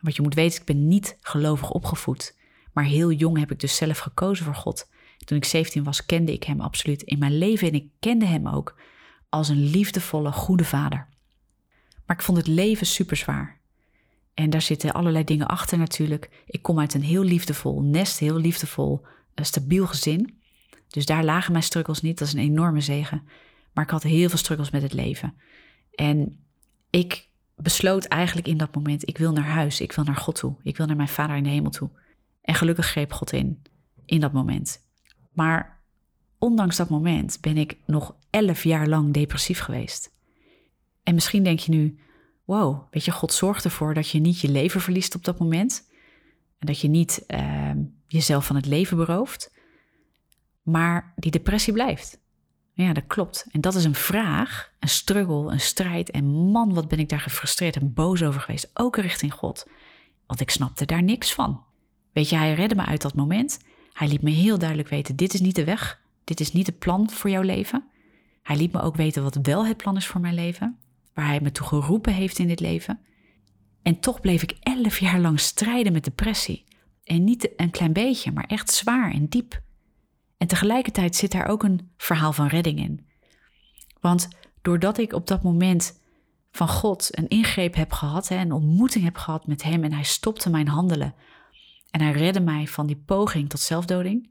wat 0.00 0.16
je 0.16 0.22
moet 0.22 0.34
weten, 0.34 0.60
ik 0.60 0.66
ben 0.66 0.88
niet 0.88 1.18
gelovig 1.20 1.70
opgevoed. 1.70 2.36
Maar 2.72 2.84
heel 2.84 3.12
jong 3.12 3.38
heb 3.38 3.50
ik 3.50 3.60
dus 3.60 3.76
zelf 3.76 3.98
gekozen 3.98 4.44
voor 4.44 4.54
God. 4.54 4.88
Toen 5.18 5.36
ik 5.36 5.44
17 5.44 5.84
was, 5.84 6.06
kende 6.06 6.32
ik 6.32 6.44
Hem 6.44 6.60
absoluut 6.60 7.02
in 7.02 7.18
mijn 7.18 7.38
leven 7.38 7.68
en 7.68 7.74
ik 7.74 7.88
kende 8.00 8.26
Hem 8.26 8.48
ook 8.48 8.78
als 9.28 9.48
een 9.48 9.70
liefdevolle, 9.70 10.32
goede 10.32 10.64
vader. 10.64 11.08
Maar 12.06 12.16
ik 12.16 12.22
vond 12.22 12.38
het 12.38 12.46
leven 12.46 12.86
super 12.86 13.16
zwaar. 13.16 13.58
En 14.34 14.50
daar 14.50 14.62
zitten 14.62 14.92
allerlei 14.92 15.24
dingen 15.24 15.46
achter 15.46 15.78
natuurlijk. 15.78 16.30
Ik 16.46 16.62
kom 16.62 16.78
uit 16.78 16.94
een 16.94 17.02
heel 17.02 17.22
liefdevol 17.22 17.82
nest, 17.82 18.18
heel 18.18 18.36
liefdevol, 18.36 19.04
uh, 19.34 19.44
stabiel 19.44 19.86
gezin. 19.86 20.40
Dus 20.88 21.06
daar 21.06 21.24
lagen 21.24 21.52
mijn 21.52 21.64
struggles 21.64 22.00
niet. 22.00 22.18
Dat 22.18 22.28
is 22.28 22.34
een 22.34 22.40
enorme 22.40 22.80
zegen. 22.80 23.22
Maar 23.72 23.84
ik 23.84 23.90
had 23.90 24.02
heel 24.02 24.28
veel 24.28 24.38
struggles 24.38 24.70
met 24.70 24.82
het 24.82 24.92
leven. 24.92 25.34
En 25.94 26.44
ik 26.90 27.28
besloot 27.56 28.04
eigenlijk 28.04 28.48
in 28.48 28.56
dat 28.56 28.74
moment: 28.74 29.08
ik 29.08 29.18
wil 29.18 29.32
naar 29.32 29.44
huis, 29.44 29.80
ik 29.80 29.92
wil 29.92 30.04
naar 30.04 30.16
God 30.16 30.34
toe, 30.34 30.56
ik 30.62 30.76
wil 30.76 30.86
naar 30.86 30.96
mijn 30.96 31.08
Vader 31.08 31.36
in 31.36 31.42
de 31.42 31.48
hemel 31.48 31.70
toe. 31.70 31.90
En 32.42 32.54
gelukkig 32.54 32.86
greep 32.86 33.12
God 33.12 33.32
in, 33.32 33.62
in 34.04 34.20
dat 34.20 34.32
moment. 34.32 34.78
Maar 35.32 35.82
ondanks 36.38 36.76
dat 36.76 36.88
moment 36.88 37.38
ben 37.40 37.56
ik 37.56 37.76
nog 37.86 38.14
elf 38.30 38.64
jaar 38.64 38.86
lang 38.86 39.12
depressief 39.12 39.60
geweest. 39.60 40.12
En 41.02 41.14
misschien 41.14 41.44
denk 41.44 41.58
je 41.58 41.72
nu, 41.72 41.98
wow, 42.44 42.82
weet 42.90 43.04
je, 43.04 43.10
God 43.10 43.32
zorgt 43.32 43.64
ervoor 43.64 43.94
dat 43.94 44.10
je 44.10 44.18
niet 44.18 44.40
je 44.40 44.48
leven 44.48 44.80
verliest 44.80 45.14
op 45.14 45.24
dat 45.24 45.38
moment. 45.38 45.89
En 46.60 46.66
dat 46.66 46.80
je 46.80 46.88
niet 46.88 47.24
uh, 47.26 47.70
jezelf 48.06 48.46
van 48.46 48.56
het 48.56 48.66
leven 48.66 48.96
berooft. 48.96 49.54
Maar 50.62 51.12
die 51.16 51.30
depressie 51.30 51.72
blijft. 51.72 52.18
Ja, 52.72 52.92
dat 52.92 53.06
klopt. 53.06 53.46
En 53.50 53.60
dat 53.60 53.74
is 53.74 53.84
een 53.84 53.94
vraag, 53.94 54.72
een 54.78 54.88
struggle, 54.88 55.52
een 55.52 55.60
strijd. 55.60 56.10
En 56.10 56.24
man, 56.24 56.74
wat 56.74 56.88
ben 56.88 56.98
ik 56.98 57.08
daar 57.08 57.20
gefrustreerd 57.20 57.76
en 57.76 57.92
boos 57.92 58.22
over 58.22 58.40
geweest. 58.40 58.70
Ook 58.74 58.96
richting 58.96 59.32
God. 59.32 59.66
Want 60.26 60.40
ik 60.40 60.50
snapte 60.50 60.84
daar 60.84 61.02
niks 61.02 61.34
van. 61.34 61.64
Weet 62.12 62.28
je, 62.28 62.36
hij 62.36 62.54
redde 62.54 62.74
me 62.74 62.84
uit 62.84 63.02
dat 63.02 63.14
moment. 63.14 63.60
Hij 63.92 64.08
liet 64.08 64.22
me 64.22 64.30
heel 64.30 64.58
duidelijk 64.58 64.88
weten: 64.88 65.16
dit 65.16 65.34
is 65.34 65.40
niet 65.40 65.54
de 65.54 65.64
weg. 65.64 66.00
Dit 66.24 66.40
is 66.40 66.52
niet 66.52 66.66
het 66.66 66.78
plan 66.78 67.10
voor 67.10 67.30
jouw 67.30 67.42
leven. 67.42 67.84
Hij 68.42 68.56
liet 68.56 68.72
me 68.72 68.80
ook 68.80 68.96
weten 68.96 69.22
wat 69.22 69.38
wel 69.42 69.66
het 69.66 69.76
plan 69.76 69.96
is 69.96 70.06
voor 70.06 70.20
mijn 70.20 70.34
leven 70.34 70.78
waar 71.14 71.26
hij 71.26 71.40
me 71.40 71.52
toe 71.52 71.66
geroepen 71.66 72.12
heeft 72.12 72.38
in 72.38 72.48
dit 72.48 72.60
leven. 72.60 73.00
En 73.82 74.00
toch 74.00 74.20
bleef 74.20 74.42
ik 74.42 74.56
elf 74.60 74.98
jaar 74.98 75.18
lang 75.18 75.40
strijden 75.40 75.92
met 75.92 76.04
depressie. 76.04 76.64
En 77.04 77.24
niet 77.24 77.50
een 77.56 77.70
klein 77.70 77.92
beetje, 77.92 78.32
maar 78.32 78.44
echt 78.44 78.70
zwaar 78.70 79.12
en 79.12 79.28
diep. 79.28 79.62
En 80.36 80.46
tegelijkertijd 80.46 81.16
zit 81.16 81.32
daar 81.32 81.46
ook 81.46 81.62
een 81.62 81.90
verhaal 81.96 82.32
van 82.32 82.46
redding 82.46 82.78
in. 82.78 83.06
Want 84.00 84.28
doordat 84.62 84.98
ik 84.98 85.12
op 85.12 85.26
dat 85.26 85.42
moment 85.42 86.00
van 86.50 86.68
God 86.68 87.18
een 87.18 87.28
ingreep 87.28 87.74
heb 87.74 87.92
gehad, 87.92 88.30
een 88.30 88.52
ontmoeting 88.52 89.04
heb 89.04 89.16
gehad 89.16 89.46
met 89.46 89.62
Hem 89.62 89.84
en 89.84 89.92
Hij 89.92 90.02
stopte 90.02 90.50
mijn 90.50 90.68
handelen 90.68 91.14
en 91.90 92.00
Hij 92.00 92.12
redde 92.12 92.40
mij 92.40 92.66
van 92.66 92.86
die 92.86 93.02
poging 93.06 93.48
tot 93.48 93.60
zelfdoding, 93.60 94.30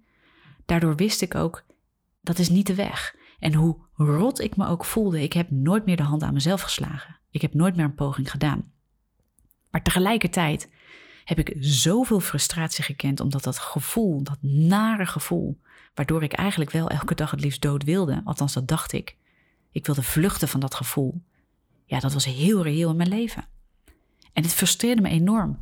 daardoor 0.66 0.96
wist 0.96 1.22
ik 1.22 1.36
ook 1.36 1.66
dat 2.22 2.40
is 2.40 2.50
niet 2.50 2.68
de 2.68 2.76
weg. 2.76 3.16
En 3.40 3.54
hoe 3.54 3.78
rot 3.94 4.40
ik 4.40 4.56
me 4.56 4.68
ook 4.68 4.86
voelde, 4.86 5.24
ik 5.24 5.34
heb 5.34 5.52
nooit 5.52 5.86
meer 5.86 5.98
de 5.98 6.04
hand 6.04 6.24
aan 6.24 6.34
mezelf 6.34 6.62
geslagen. 6.62 7.20
Ik 7.30 7.42
heb 7.42 7.54
nooit 7.54 7.76
meer 7.76 7.86
een 7.86 7.94
poging 7.94 8.32
gedaan. 8.32 8.72
Maar 9.72 9.84
tegelijkertijd 9.84 10.70
heb 11.24 11.40
ik 11.40 11.56
zoveel 11.60 12.20
frustratie 12.20 12.84
gekend 12.84 13.20
omdat 13.20 13.44
dat 13.44 13.60
gevoel, 13.60 14.24
dat 14.24 14.38
nare 14.42 15.06
gevoel, 15.06 15.60
waardoor 15.94 16.24
ik 16.24 16.34
eigenlijk 16.34 16.72
wel 16.72 16.90
elke 16.90 17.16
dag 17.16 17.32
het 17.32 17.42
liefst 17.42 17.62
dood 17.62 17.84
wilde, 17.84 18.22
althans 18.26 18.54
dat 18.54 18.68
dacht 18.68 18.92
ik. 18.92 19.16
Ik 19.72 19.86
wilde 19.86 20.04
vluchten 20.04 20.48
van 20.48 20.60
dat 20.60 20.76
gevoel. 20.76 21.22
Ja, 21.86 22.00
dat 22.00 22.14
was 22.14 22.26
heel 22.26 22.64
reëel 22.64 22.90
in 22.90 22.96
mijn 22.96 23.10
leven. 23.10 23.48
En 24.34 24.44
het 24.44 24.54
frustreerde 24.54 25.02
me 25.02 25.10
enorm. 25.10 25.60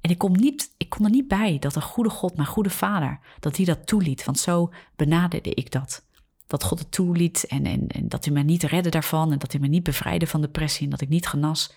En 0.00 0.10
ik 0.10 0.18
kon, 0.18 0.32
niet, 0.32 0.74
ik 0.76 0.88
kon 0.88 1.04
er 1.04 1.10
niet 1.10 1.28
bij 1.28 1.58
dat 1.58 1.76
een 1.76 1.82
goede 1.82 2.10
God, 2.10 2.36
mijn 2.36 2.48
goede 2.48 2.70
vader, 2.70 3.20
dat 3.40 3.56
hij 3.56 3.64
dat 3.64 3.86
toeliet. 3.86 4.24
Want 4.24 4.38
zo 4.38 4.72
benaderde 4.96 5.54
ik 5.54 5.70
dat 5.70 6.04
dat 6.46 6.64
God 6.64 6.78
het 6.78 6.92
toeliet 6.92 7.44
en, 7.46 7.66
en, 7.66 7.86
en 7.86 8.08
dat 8.08 8.24
hij 8.24 8.34
me 8.34 8.42
niet 8.42 8.62
redde 8.62 8.88
daarvan 8.88 9.32
en 9.32 9.38
dat 9.38 9.52
hij 9.52 9.60
me 9.60 9.66
niet 9.66 9.82
bevrijdde 9.82 10.26
van 10.26 10.40
depressie 10.40 10.84
en 10.84 10.90
dat 10.90 11.00
ik 11.00 11.08
niet 11.08 11.26
genas. 11.26 11.74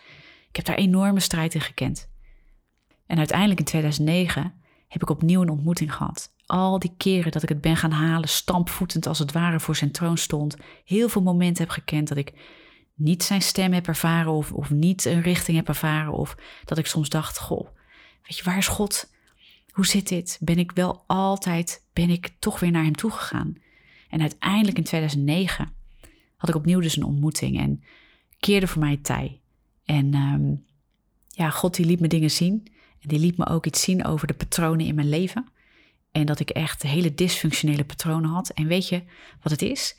Ik 0.53 0.65
heb 0.65 0.75
daar 0.75 0.85
enorme 0.85 1.19
strijd 1.19 1.53
in 1.53 1.61
gekend. 1.61 2.09
En 3.05 3.17
uiteindelijk 3.17 3.59
in 3.59 3.65
2009 3.65 4.53
heb 4.87 5.01
ik 5.01 5.09
opnieuw 5.09 5.41
een 5.41 5.49
ontmoeting 5.49 5.93
gehad. 5.93 6.33
Al 6.45 6.79
die 6.79 6.93
keren 6.97 7.31
dat 7.31 7.43
ik 7.43 7.49
het 7.49 7.61
ben 7.61 7.77
gaan 7.77 7.91
halen, 7.91 8.29
stampvoetend 8.29 9.07
als 9.07 9.19
het 9.19 9.31
ware 9.31 9.59
voor 9.59 9.75
zijn 9.75 9.91
troon 9.91 10.17
stond. 10.17 10.57
Heel 10.85 11.09
veel 11.09 11.21
momenten 11.21 11.63
heb 11.63 11.73
gekend 11.73 12.07
dat 12.07 12.17
ik 12.17 12.33
niet 12.93 13.23
zijn 13.23 13.41
stem 13.41 13.73
heb 13.73 13.87
ervaren 13.87 14.31
of, 14.31 14.51
of 14.51 14.69
niet 14.69 15.05
een 15.05 15.21
richting 15.21 15.57
heb 15.57 15.67
ervaren. 15.67 16.13
Of 16.13 16.35
dat 16.65 16.77
ik 16.77 16.85
soms 16.85 17.09
dacht, 17.09 17.39
goh, 17.39 17.67
weet 18.23 18.37
je, 18.37 18.43
waar 18.43 18.57
is 18.57 18.67
God? 18.67 19.11
Hoe 19.71 19.85
zit 19.85 20.07
dit? 20.07 20.37
Ben 20.41 20.57
ik 20.57 20.71
wel 20.71 21.03
altijd, 21.07 21.85
ben 21.93 22.09
ik 22.09 22.31
toch 22.39 22.59
weer 22.59 22.71
naar 22.71 22.83
hem 22.83 22.95
toegegaan? 22.95 23.55
En 24.09 24.21
uiteindelijk 24.21 24.77
in 24.77 24.83
2009 24.83 25.73
had 26.35 26.49
ik 26.49 26.55
opnieuw 26.55 26.79
dus 26.79 26.97
een 26.97 27.03
ontmoeting 27.03 27.59
en 27.59 27.83
keerde 28.39 28.67
voor 28.67 28.81
mij 28.81 28.97
tij. 28.97 29.41
En 29.85 30.13
um, 30.13 30.65
ja, 31.27 31.49
God 31.49 31.75
die 31.75 31.85
liet 31.85 31.99
me 31.99 32.07
dingen 32.07 32.31
zien. 32.31 32.67
En 32.99 33.07
die 33.07 33.19
liet 33.19 33.37
me 33.37 33.47
ook 33.47 33.65
iets 33.65 33.81
zien 33.81 34.05
over 34.05 34.27
de 34.27 34.33
patronen 34.33 34.85
in 34.85 34.95
mijn 34.95 35.09
leven. 35.09 35.51
En 36.11 36.25
dat 36.25 36.39
ik 36.39 36.49
echt 36.49 36.81
hele 36.81 37.13
dysfunctionele 37.13 37.85
patronen 37.85 38.29
had. 38.29 38.49
En 38.49 38.67
weet 38.67 38.89
je 38.89 39.03
wat 39.41 39.51
het 39.51 39.61
is? 39.61 39.97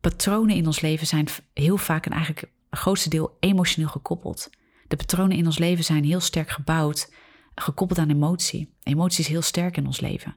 Patronen 0.00 0.56
in 0.56 0.66
ons 0.66 0.80
leven 0.80 1.06
zijn 1.06 1.28
heel 1.54 1.76
vaak 1.76 2.06
en 2.06 2.12
eigenlijk 2.12 2.52
het 2.70 2.78
grootste 2.78 3.08
deel 3.08 3.36
emotioneel 3.40 3.90
gekoppeld. 3.90 4.50
De 4.88 4.96
patronen 4.96 5.36
in 5.36 5.46
ons 5.46 5.58
leven 5.58 5.84
zijn 5.84 6.04
heel 6.04 6.20
sterk 6.20 6.50
gebouwd, 6.50 7.12
gekoppeld 7.54 7.98
aan 7.98 8.10
emotie. 8.10 8.74
Emotie 8.82 9.20
is 9.20 9.30
heel 9.30 9.42
sterk 9.42 9.76
in 9.76 9.86
ons 9.86 10.00
leven. 10.00 10.36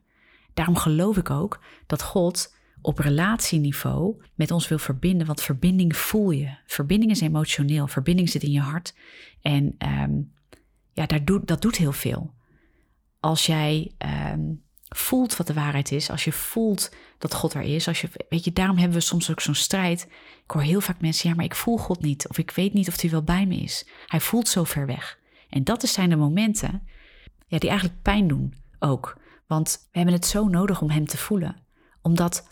Daarom 0.53 0.75
geloof 0.75 1.17
ik 1.17 1.29
ook 1.29 1.59
dat 1.88 2.03
God 2.03 2.55
op 2.84 3.00
relatieniveau 3.00 4.24
met 4.36 4.52
ons 4.52 4.68
wil 4.68 4.78
verbinden. 4.78 5.28
Want 5.28 5.42
verbinding 5.42 5.98
voel 5.98 6.32
je. 6.32 6.58
Verbinding 6.66 7.12
is 7.12 7.22
emotioneel. 7.22 7.88
Verbinding 7.88 8.30
zit 8.30 8.44
in 8.44 8.52
je 8.52 8.60
hart. 8.60 8.96
En 9.42 9.75
ehm, 9.78 10.12
ja, 10.94 11.06
daar 11.06 11.25
doet, 11.25 11.48
dat 11.48 11.62
doet 11.62 11.75
heel 11.75 11.92
veel. 11.92 12.34
Als 13.20 13.46
jij 13.46 13.92
ehm, 13.98 14.42
voelt 14.90 15.38
wat 15.38 15.48
de 15.48 15.54
waarheid 15.54 15.92
is, 15.92 16.10
als 16.10 16.24
je 16.24 16.32
voelt 16.32 16.96
dat 17.18 17.34
God 17.34 17.54
er 17.54 17.62
is, 17.62 17.88
als 17.88 18.02
je, 18.02 18.10
weet 18.30 18.44
je, 18.44 18.54
daarom 18.54 18.78
hebben 18.78 18.98
we 18.98 19.04
soms 19.04 19.32
ook 19.32 19.42
zo'n 19.42 19.56
strijd. 19.56 20.08
Ik 20.44 20.52
hoor 20.52 20.62
heel 20.62 20.82
vaak 20.82 21.02
mensen, 21.02 21.30
ja, 21.30 21.36
maar 21.36 21.46
ik 21.46 21.56
voel 21.56 21.78
God 21.78 22.02
niet, 22.02 22.30
of 22.30 22.38
ik 22.38 22.52
weet 22.52 22.74
niet 22.74 22.88
of 22.88 23.02
hij 23.02 23.10
wel 23.10 23.24
bij 23.24 23.46
me 23.46 23.56
is. 23.56 23.88
Hij 24.08 24.20
voelt 24.20 24.48
zo 24.48 24.63
ver 24.63 24.86
weg. 24.86 25.20
En 25.50 25.63
dat 25.63 25.84
zijn 25.84 26.10
de 26.10 26.16
momenten 26.16 26.88
ja, 27.48 27.58
die 27.58 27.70
eigenlijk 27.70 28.02
pijn 28.02 28.28
doen 28.28 28.54
ook. 28.80 29.22
Want 29.48 29.88
we 29.92 29.98
hebben 29.98 30.16
het 30.16 30.25
zo 30.25 30.48
nodig 30.48 30.82
om 30.82 30.90
hem 30.90 31.06
te 31.06 31.18
voelen. 31.18 31.56
Omdat 32.02 32.48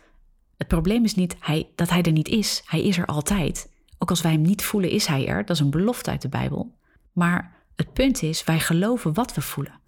het 0.62 0.70
probleem 0.70 1.03
is 1.03 1.15
niet 1.15 1.36
hij, 1.39 1.70
dat 1.75 1.89
hij 1.89 2.01
er 2.01 2.12
niet 2.12 2.27
is. 2.27 2.62
Hij 2.65 2.84
is 2.84 2.98
er 2.98 3.06
altijd. 3.06 3.72
Ook 3.98 4.10
als 4.10 4.22
wij 4.22 4.32
hem 4.32 4.41
niet 4.41 4.63
voelen, 4.63 4.89
is 4.89 5.06
hij 5.06 5.27
er. 5.27 5.46
Dat 5.46 5.56
is 5.56 5.62
een 5.62 5.70
belofte 5.70 6.10
uit 6.10 6.22
de 6.22 6.30
Bijbel. 6.30 6.75
Maar 7.12 7.53
het 7.75 7.94
punt 7.94 8.22
is, 8.22 8.44
wij 8.44 8.60
geloven 8.60 9.13
wat 9.13 9.34
we 9.34 9.41
voelen. 9.41 9.80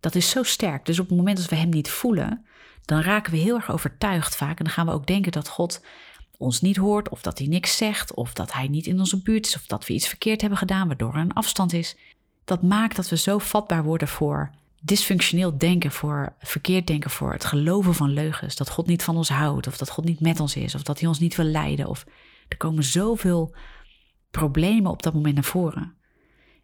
Dat 0.00 0.14
is 0.14 0.30
zo 0.30 0.42
sterk. 0.42 0.86
Dus 0.86 0.98
op 0.98 1.08
het 1.08 1.16
moment 1.16 1.36
dat 1.36 1.48
we 1.48 1.56
hem 1.56 1.68
niet 1.68 1.90
voelen, 1.90 2.44
dan 2.84 3.00
raken 3.00 3.32
we 3.32 3.38
heel 3.38 3.54
erg 3.54 3.72
overtuigd 3.72 4.36
vaak. 4.36 4.58
En 4.58 4.64
dan 4.64 4.72
gaan 4.72 4.86
we 4.86 4.92
ook 4.92 5.06
denken 5.06 5.32
dat 5.32 5.48
God 5.48 5.84
ons 6.36 6.60
niet 6.60 6.76
hoort, 6.76 7.08
of 7.08 7.22
dat 7.22 7.38
hij 7.38 7.46
niks 7.46 7.76
zegt, 7.76 8.14
of 8.14 8.32
dat 8.32 8.52
hij 8.52 8.68
niet 8.68 8.86
in 8.86 8.98
onze 8.98 9.22
buurt 9.22 9.46
is, 9.46 9.56
of 9.56 9.66
dat 9.66 9.86
we 9.86 9.94
iets 9.94 10.08
verkeerd 10.08 10.40
hebben 10.40 10.58
gedaan, 10.58 10.86
waardoor 10.86 11.14
er 11.14 11.20
een 11.20 11.32
afstand 11.32 11.72
is. 11.72 11.96
Dat 12.44 12.62
maakt 12.62 12.96
dat 12.96 13.08
we 13.08 13.16
zo 13.16 13.38
vatbaar 13.38 13.84
worden 13.84 14.08
voor 14.08 14.50
dysfunctioneel 14.84 15.58
denken, 15.58 15.90
voor 15.90 16.34
verkeerd 16.38 16.86
denken, 16.86 17.10
voor 17.10 17.32
het 17.32 17.44
geloven 17.44 17.94
van 17.94 18.10
leugens. 18.10 18.56
Dat 18.56 18.70
God 18.70 18.86
niet 18.86 19.02
van 19.02 19.16
ons 19.16 19.28
houdt, 19.28 19.66
of 19.66 19.76
dat 19.76 19.90
God 19.90 20.04
niet 20.04 20.20
met 20.20 20.40
ons 20.40 20.56
is, 20.56 20.74
of 20.74 20.82
dat 20.82 20.98
hij 20.98 21.08
ons 21.08 21.18
niet 21.18 21.36
wil 21.36 21.46
leiden. 21.46 21.86
Of 21.86 22.04
er 22.48 22.56
komen 22.56 22.84
zoveel 22.84 23.54
problemen 24.30 24.90
op 24.90 25.02
dat 25.02 25.14
moment 25.14 25.34
naar 25.34 25.44
voren. 25.44 25.94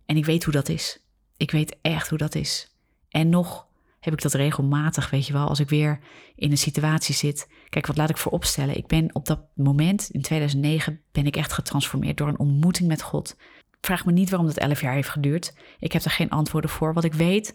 En 0.06 0.16
ik 0.16 0.24
weet 0.24 0.44
hoe 0.44 0.52
dat 0.52 0.68
is. 0.68 1.02
Ik 1.36 1.50
weet 1.50 1.76
echt 1.82 2.08
hoe 2.08 2.18
dat 2.18 2.34
is. 2.34 2.76
En 3.08 3.28
nog 3.28 3.66
heb 4.00 4.12
ik 4.12 4.22
dat 4.22 4.34
regelmatig, 4.34 5.10
weet 5.10 5.26
je 5.26 5.32
wel, 5.32 5.48
als 5.48 5.60
ik 5.60 5.68
weer 5.68 5.98
in 6.34 6.50
een 6.50 6.58
situatie 6.58 7.14
zit. 7.14 7.48
Kijk, 7.68 7.86
wat 7.86 7.96
laat 7.96 8.10
ik 8.10 8.16
voor 8.16 8.32
opstellen? 8.32 8.76
Ik 8.76 8.86
ben 8.86 9.14
op 9.14 9.26
dat 9.26 9.40
moment, 9.54 10.08
in 10.10 10.22
2009, 10.22 11.00
ben 11.12 11.26
ik 11.26 11.36
echt 11.36 11.52
getransformeerd 11.52 12.16
door 12.16 12.28
een 12.28 12.38
ontmoeting 12.38 12.88
met 12.88 13.02
God. 13.02 13.36
Vraag 13.80 14.04
me 14.04 14.12
niet 14.12 14.30
waarom 14.30 14.48
dat 14.48 14.56
elf 14.56 14.80
jaar 14.80 14.94
heeft 14.94 15.08
geduurd. 15.08 15.54
Ik 15.78 15.92
heb 15.92 16.02
er 16.02 16.10
geen 16.10 16.30
antwoorden 16.30 16.70
voor. 16.70 16.94
Wat 16.94 17.04
ik 17.04 17.14
weet 17.14 17.54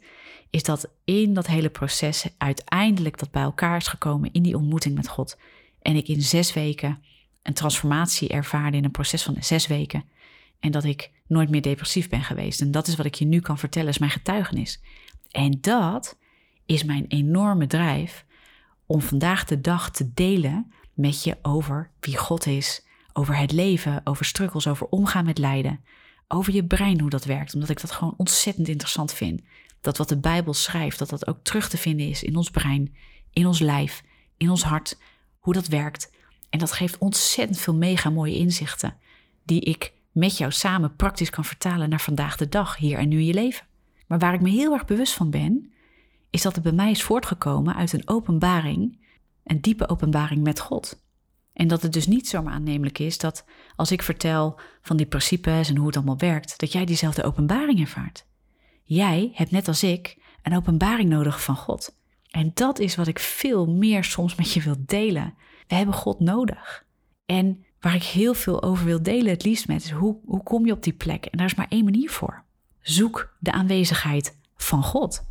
is 0.49 0.63
dat 0.63 0.89
in 1.05 1.33
dat 1.33 1.47
hele 1.47 1.69
proces 1.69 2.27
uiteindelijk 2.37 3.19
dat 3.19 3.31
bij 3.31 3.43
elkaar 3.43 3.77
is 3.77 3.87
gekomen 3.87 4.31
in 4.31 4.43
die 4.43 4.57
ontmoeting 4.57 4.95
met 4.95 5.07
God. 5.07 5.37
En 5.81 5.95
ik 5.95 6.07
in 6.07 6.21
zes 6.21 6.53
weken 6.53 7.03
een 7.43 7.53
transformatie 7.53 8.29
ervaarde 8.29 8.77
in 8.77 8.83
een 8.83 8.91
proces 8.91 9.23
van 9.23 9.35
zes 9.39 9.67
weken. 9.67 10.03
En 10.59 10.71
dat 10.71 10.83
ik 10.83 11.11
nooit 11.27 11.49
meer 11.49 11.61
depressief 11.61 12.09
ben 12.09 12.23
geweest. 12.23 12.61
En 12.61 12.71
dat 12.71 12.87
is 12.87 12.95
wat 12.95 13.05
ik 13.05 13.15
je 13.15 13.25
nu 13.25 13.39
kan 13.39 13.57
vertellen, 13.57 13.89
is 13.89 13.97
mijn 13.97 14.11
getuigenis. 14.11 14.81
En 15.31 15.57
dat 15.61 16.17
is 16.65 16.83
mijn 16.83 17.05
enorme 17.07 17.67
drijf 17.67 18.25
om 18.85 19.01
vandaag 19.01 19.45
de 19.45 19.61
dag 19.61 19.91
te 19.91 20.13
delen 20.13 20.71
met 20.93 21.23
je 21.23 21.37
over 21.41 21.91
wie 21.99 22.17
God 22.17 22.45
is, 22.45 22.85
over 23.13 23.37
het 23.37 23.51
leven, 23.51 24.01
over 24.03 24.25
struggles, 24.25 24.67
over 24.67 24.87
omgaan 24.87 25.25
met 25.25 25.37
lijden, 25.37 25.83
over 26.27 26.53
je 26.53 26.65
brein, 26.65 26.99
hoe 26.99 27.09
dat 27.09 27.25
werkt, 27.25 27.53
omdat 27.53 27.69
ik 27.69 27.81
dat 27.81 27.91
gewoon 27.91 28.13
ontzettend 28.17 28.67
interessant 28.67 29.13
vind. 29.13 29.41
Dat 29.81 29.97
wat 29.97 30.09
de 30.09 30.19
Bijbel 30.19 30.53
schrijft, 30.53 30.99
dat 30.99 31.09
dat 31.09 31.27
ook 31.27 31.39
terug 31.43 31.69
te 31.69 31.77
vinden 31.77 32.09
is 32.09 32.23
in 32.23 32.35
ons 32.35 32.49
brein, 32.49 32.95
in 33.31 33.47
ons 33.47 33.59
lijf, 33.59 34.03
in 34.37 34.49
ons 34.49 34.63
hart, 34.63 34.97
hoe 35.39 35.53
dat 35.53 35.67
werkt. 35.67 36.11
En 36.49 36.59
dat 36.59 36.71
geeft 36.71 36.97
ontzettend 36.97 37.59
veel 37.59 37.75
mega 37.75 38.09
mooie 38.09 38.35
inzichten, 38.35 38.97
die 39.43 39.61
ik 39.61 39.93
met 40.11 40.37
jou 40.37 40.51
samen 40.51 40.95
praktisch 40.95 41.29
kan 41.29 41.45
vertalen 41.45 41.89
naar 41.89 42.01
vandaag 42.01 42.37
de 42.37 42.49
dag, 42.49 42.77
hier 42.77 42.97
en 42.97 43.07
nu 43.07 43.17
in 43.17 43.25
je 43.25 43.33
leven. 43.33 43.65
Maar 44.07 44.19
waar 44.19 44.33
ik 44.33 44.41
me 44.41 44.49
heel 44.49 44.73
erg 44.73 44.85
bewust 44.85 45.13
van 45.13 45.29
ben, 45.29 45.73
is 46.29 46.41
dat 46.41 46.53
het 46.53 46.63
bij 46.63 46.71
mij 46.71 46.91
is 46.91 47.03
voortgekomen 47.03 47.75
uit 47.75 47.93
een 47.93 48.07
openbaring, 48.07 48.99
een 49.43 49.61
diepe 49.61 49.89
openbaring 49.89 50.43
met 50.43 50.59
God. 50.59 51.02
En 51.53 51.67
dat 51.67 51.81
het 51.81 51.93
dus 51.93 52.07
niet 52.07 52.27
zomaar 52.27 52.53
aannemelijk 52.53 52.99
is 52.99 53.17
dat 53.17 53.45
als 53.75 53.91
ik 53.91 54.01
vertel 54.01 54.59
van 54.81 54.97
die 54.97 55.05
principes 55.05 55.69
en 55.69 55.77
hoe 55.77 55.87
het 55.87 55.95
allemaal 55.95 56.17
werkt, 56.17 56.59
dat 56.59 56.71
jij 56.71 56.85
diezelfde 56.85 57.23
openbaring 57.23 57.79
ervaart. 57.79 58.25
Jij 58.83 59.31
hebt 59.33 59.51
net 59.51 59.67
als 59.67 59.83
ik 59.83 60.17
een 60.41 60.55
openbaring 60.55 61.09
nodig 61.09 61.43
van 61.43 61.55
God. 61.55 61.97
En 62.29 62.51
dat 62.53 62.79
is 62.79 62.95
wat 62.95 63.07
ik 63.07 63.19
veel 63.19 63.65
meer 63.65 64.03
soms 64.03 64.35
met 64.35 64.51
je 64.51 64.61
wil 64.61 64.75
delen. 64.79 65.33
We 65.67 65.75
hebben 65.75 65.95
God 65.95 66.19
nodig. 66.19 66.85
En 67.25 67.65
waar 67.79 67.95
ik 67.95 68.03
heel 68.03 68.33
veel 68.33 68.63
over 68.63 68.85
wil 68.85 69.03
delen, 69.03 69.31
het 69.31 69.43
liefst 69.43 69.67
met, 69.67 69.83
is 69.83 69.91
hoe, 69.91 70.17
hoe 70.25 70.43
kom 70.43 70.65
je 70.65 70.71
op 70.71 70.83
die 70.83 70.93
plek? 70.93 71.25
En 71.25 71.37
daar 71.37 71.47
is 71.47 71.55
maar 71.55 71.67
één 71.69 71.83
manier 71.83 72.09
voor. 72.09 72.43
Zoek 72.81 73.35
de 73.39 73.51
aanwezigheid 73.51 74.37
van 74.55 74.83
God. 74.83 75.23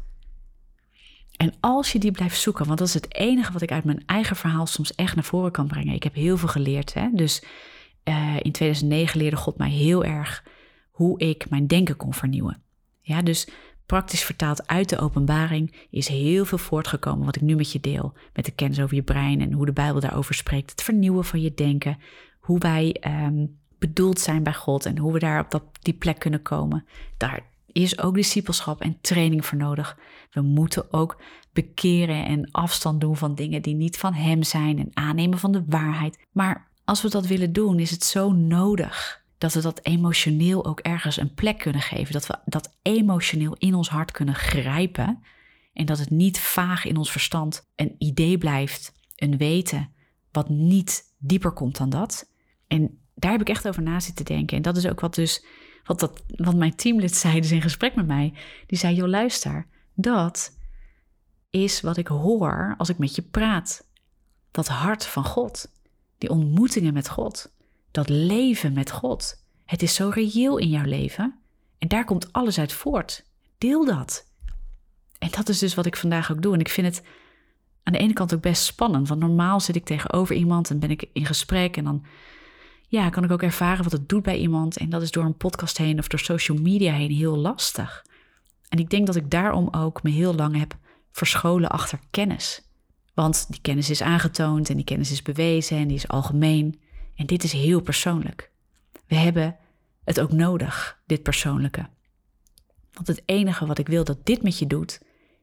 En 1.36 1.54
als 1.60 1.92
je 1.92 1.98
die 1.98 2.10
blijft 2.10 2.40
zoeken, 2.40 2.66
want 2.66 2.78
dat 2.78 2.88
is 2.88 2.94
het 2.94 3.14
enige 3.14 3.52
wat 3.52 3.62
ik 3.62 3.72
uit 3.72 3.84
mijn 3.84 4.02
eigen 4.06 4.36
verhaal 4.36 4.66
soms 4.66 4.94
echt 4.94 5.14
naar 5.14 5.24
voren 5.24 5.50
kan 5.50 5.66
brengen. 5.66 5.94
Ik 5.94 6.02
heb 6.02 6.14
heel 6.14 6.36
veel 6.36 6.48
geleerd. 6.48 6.94
Hè? 6.94 7.08
Dus 7.12 7.42
uh, 8.04 8.36
in 8.42 8.52
2009 8.52 9.18
leerde 9.20 9.36
God 9.36 9.58
mij 9.58 9.70
heel 9.70 10.04
erg 10.04 10.44
hoe 10.90 11.18
ik 11.18 11.50
mijn 11.50 11.66
denken 11.66 11.96
kon 11.96 12.14
vernieuwen. 12.14 12.62
Ja, 13.00 13.22
dus 13.22 13.48
praktisch 13.86 14.24
vertaald 14.24 14.66
uit 14.66 14.88
de 14.88 14.98
openbaring 14.98 15.74
is 15.90 16.08
heel 16.08 16.44
veel 16.44 16.58
voortgekomen 16.58 17.24
wat 17.24 17.36
ik 17.36 17.42
nu 17.42 17.56
met 17.56 17.72
je 17.72 17.80
deel. 17.80 18.12
Met 18.32 18.44
de 18.44 18.52
kennis 18.52 18.80
over 18.80 18.94
je 18.94 19.02
brein 19.02 19.40
en 19.40 19.52
hoe 19.52 19.66
de 19.66 19.72
Bijbel 19.72 20.00
daarover 20.00 20.34
spreekt. 20.34 20.70
Het 20.70 20.82
vernieuwen 20.82 21.24
van 21.24 21.40
je 21.40 21.54
denken. 21.54 21.98
Hoe 22.40 22.58
wij 22.58 22.96
um, 23.06 23.58
bedoeld 23.78 24.20
zijn 24.20 24.42
bij 24.42 24.54
God 24.54 24.86
en 24.86 24.98
hoe 24.98 25.12
we 25.12 25.18
daar 25.18 25.40
op 25.40 25.50
dat, 25.50 25.62
die 25.80 25.94
plek 25.94 26.18
kunnen 26.18 26.42
komen. 26.42 26.84
Daar 27.16 27.50
is 27.72 27.98
ook 27.98 28.14
discipelschap 28.14 28.80
en 28.80 28.98
training 29.00 29.46
voor 29.46 29.58
nodig. 29.58 29.98
We 30.30 30.40
moeten 30.40 30.92
ook 30.92 31.20
bekeren 31.52 32.24
en 32.24 32.50
afstand 32.50 33.00
doen 33.00 33.16
van 33.16 33.34
dingen 33.34 33.62
die 33.62 33.74
niet 33.74 33.98
van 33.98 34.14
Hem 34.14 34.42
zijn 34.42 34.78
en 34.78 34.90
aannemen 34.92 35.38
van 35.38 35.52
de 35.52 35.64
waarheid. 35.66 36.26
Maar 36.32 36.70
als 36.84 37.02
we 37.02 37.08
dat 37.08 37.26
willen 37.26 37.52
doen, 37.52 37.78
is 37.78 37.90
het 37.90 38.04
zo 38.04 38.32
nodig 38.32 39.24
dat 39.38 39.52
we 39.52 39.60
dat 39.60 39.80
emotioneel 39.82 40.64
ook 40.64 40.80
ergens 40.80 41.16
een 41.16 41.34
plek 41.34 41.58
kunnen 41.58 41.82
geven. 41.82 42.12
Dat 42.12 42.26
we 42.26 42.38
dat 42.44 42.76
emotioneel 42.82 43.56
in 43.58 43.74
ons 43.74 43.88
hart 43.88 44.10
kunnen 44.10 44.34
grijpen. 44.34 45.22
En 45.72 45.86
dat 45.86 45.98
het 45.98 46.10
niet 46.10 46.40
vaag 46.40 46.84
in 46.84 46.96
ons 46.96 47.10
verstand 47.10 47.70
een 47.76 47.94
idee 47.98 48.38
blijft, 48.38 48.92
een 49.16 49.36
weten, 49.36 49.90
wat 50.32 50.48
niet 50.48 51.02
dieper 51.18 51.52
komt 51.52 51.76
dan 51.76 51.90
dat. 51.90 52.30
En 52.66 52.98
daar 53.14 53.30
heb 53.30 53.40
ik 53.40 53.48
echt 53.48 53.68
over 53.68 53.82
na 53.82 54.00
zitten 54.00 54.24
denken. 54.24 54.56
En 54.56 54.62
dat 54.62 54.76
is 54.76 54.86
ook 54.86 55.00
wat 55.00 55.14
dus, 55.14 55.44
wat, 55.84 56.00
dat, 56.00 56.22
wat 56.26 56.54
mijn 56.54 56.74
teamlid 56.74 57.16
zei 57.16 57.40
dus 57.40 57.50
in 57.50 57.62
gesprek 57.62 57.94
met 57.94 58.06
mij. 58.06 58.32
Die 58.66 58.78
zei, 58.78 58.94
joh 58.94 59.08
luister, 59.08 59.66
dat 59.94 60.56
is 61.50 61.80
wat 61.80 61.96
ik 61.96 62.06
hoor 62.06 62.74
als 62.78 62.88
ik 62.88 62.98
met 62.98 63.14
je 63.14 63.22
praat. 63.22 63.86
Dat 64.50 64.68
hart 64.68 65.06
van 65.06 65.24
God, 65.24 65.70
die 66.18 66.30
ontmoetingen 66.30 66.92
met 66.92 67.08
God, 67.08 67.52
dat 67.90 68.08
leven 68.08 68.72
met 68.72 68.90
God. 68.90 69.44
Het 69.64 69.82
is 69.82 69.94
zo 69.94 70.08
reëel 70.08 70.58
in 70.58 70.68
jouw 70.68 70.84
leven 70.84 71.38
en 71.78 71.88
daar 71.88 72.04
komt 72.04 72.32
alles 72.32 72.58
uit 72.58 72.72
voort. 72.72 73.24
Deel 73.58 73.84
dat. 73.84 74.26
En 75.18 75.30
dat 75.30 75.48
is 75.48 75.58
dus 75.58 75.74
wat 75.74 75.86
ik 75.86 75.96
vandaag 75.96 76.32
ook 76.32 76.42
doe. 76.42 76.54
En 76.54 76.60
ik 76.60 76.68
vind 76.68 76.86
het 76.86 77.06
aan 77.82 77.92
de 77.92 77.98
ene 77.98 78.12
kant 78.12 78.34
ook 78.34 78.40
best 78.40 78.64
spannend, 78.64 79.08
want 79.08 79.20
normaal 79.20 79.60
zit 79.60 79.76
ik 79.76 79.84
tegenover 79.84 80.34
iemand 80.34 80.70
en 80.70 80.78
ben 80.78 80.90
ik 80.90 81.08
in 81.12 81.26
gesprek 81.26 81.76
en 81.76 81.84
dan 81.84 82.04
ja, 82.92 83.10
kan 83.10 83.24
ik 83.24 83.30
ook 83.30 83.42
ervaren 83.42 83.82
wat 83.82 83.92
het 83.92 84.08
doet 84.08 84.22
bij 84.22 84.38
iemand. 84.38 84.76
En 84.76 84.90
dat 84.90 85.02
is 85.02 85.10
door 85.10 85.24
een 85.24 85.36
podcast 85.36 85.78
heen 85.78 85.98
of 85.98 86.08
door 86.08 86.20
social 86.20 86.58
media 86.58 86.92
heen 86.92 87.10
heel 87.10 87.36
lastig. 87.36 88.04
En 88.68 88.78
ik 88.78 88.90
denk 88.90 89.06
dat 89.06 89.16
ik 89.16 89.30
daarom 89.30 89.68
ook 89.70 90.02
me 90.02 90.10
heel 90.10 90.34
lang 90.34 90.56
heb 90.56 90.76
verscholen 91.12 91.70
achter 91.70 91.98
kennis. 92.10 92.68
Want 93.14 93.46
die 93.48 93.60
kennis 93.60 93.90
is 93.90 94.02
aangetoond 94.02 94.70
en 94.70 94.76
die 94.76 94.84
kennis 94.84 95.10
is 95.10 95.22
bewezen 95.22 95.76
en 95.76 95.88
die 95.88 95.96
is 95.96 96.08
algemeen. 96.08 96.80
En 97.14 97.26
dit 97.26 97.44
is 97.44 97.52
heel 97.52 97.80
persoonlijk. 97.80 98.50
We 99.06 99.14
hebben 99.14 99.56
het 100.04 100.20
ook 100.20 100.32
nodig, 100.32 101.00
dit 101.06 101.22
persoonlijke. 101.22 101.88
Want 102.92 103.06
het 103.06 103.22
enige 103.24 103.66
wat 103.66 103.78
ik 103.78 103.88
wil 103.88 104.04
dat 104.04 104.26
dit 104.26 104.42
met 104.42 104.58
je 104.58 104.66
doet, 104.66 105.00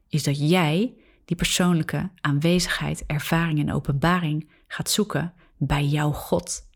is 0.08 0.22
dat 0.22 0.48
jij 0.50 0.94
die 1.24 1.36
persoonlijke 1.36 2.10
aanwezigheid, 2.20 3.04
ervaring 3.06 3.58
en 3.58 3.72
openbaring 3.72 4.50
gaat 4.66 4.90
zoeken 4.90 5.32
bij 5.56 5.86
jouw 5.86 6.12
God. 6.12 6.68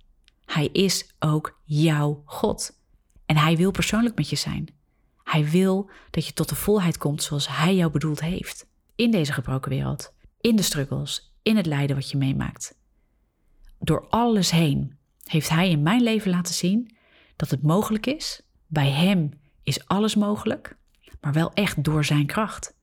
Hij 0.44 0.66
is 0.66 1.14
ook 1.18 1.60
jouw 1.64 2.22
God. 2.24 2.82
En 3.26 3.36
hij 3.36 3.56
wil 3.56 3.70
persoonlijk 3.70 4.16
met 4.16 4.30
je 4.30 4.36
zijn. 4.36 4.74
Hij 5.22 5.50
wil 5.50 5.90
dat 6.10 6.26
je 6.26 6.32
tot 6.32 6.48
de 6.48 6.54
volheid 6.54 6.98
komt 6.98 7.22
zoals 7.22 7.48
hij 7.48 7.74
jou 7.74 7.90
bedoeld 7.90 8.20
heeft. 8.20 8.66
In 8.94 9.10
deze 9.10 9.32
gebroken 9.32 9.70
wereld, 9.70 10.14
in 10.40 10.56
de 10.56 10.62
struggles, 10.62 11.34
in 11.42 11.56
het 11.56 11.66
lijden 11.66 11.96
wat 11.96 12.10
je 12.10 12.16
meemaakt. 12.16 12.78
Door 13.78 14.06
alles 14.08 14.50
heen 14.50 14.98
heeft 15.24 15.48
hij 15.48 15.70
in 15.70 15.82
mijn 15.82 16.02
leven 16.02 16.30
laten 16.30 16.54
zien 16.54 16.96
dat 17.36 17.50
het 17.50 17.62
mogelijk 17.62 18.06
is. 18.06 18.42
Bij 18.66 18.90
hem 18.90 19.30
is 19.62 19.86
alles 19.86 20.14
mogelijk, 20.14 20.76
maar 21.20 21.32
wel 21.32 21.52
echt 21.52 21.84
door 21.84 22.04
zijn 22.04 22.26
kracht. 22.26 22.74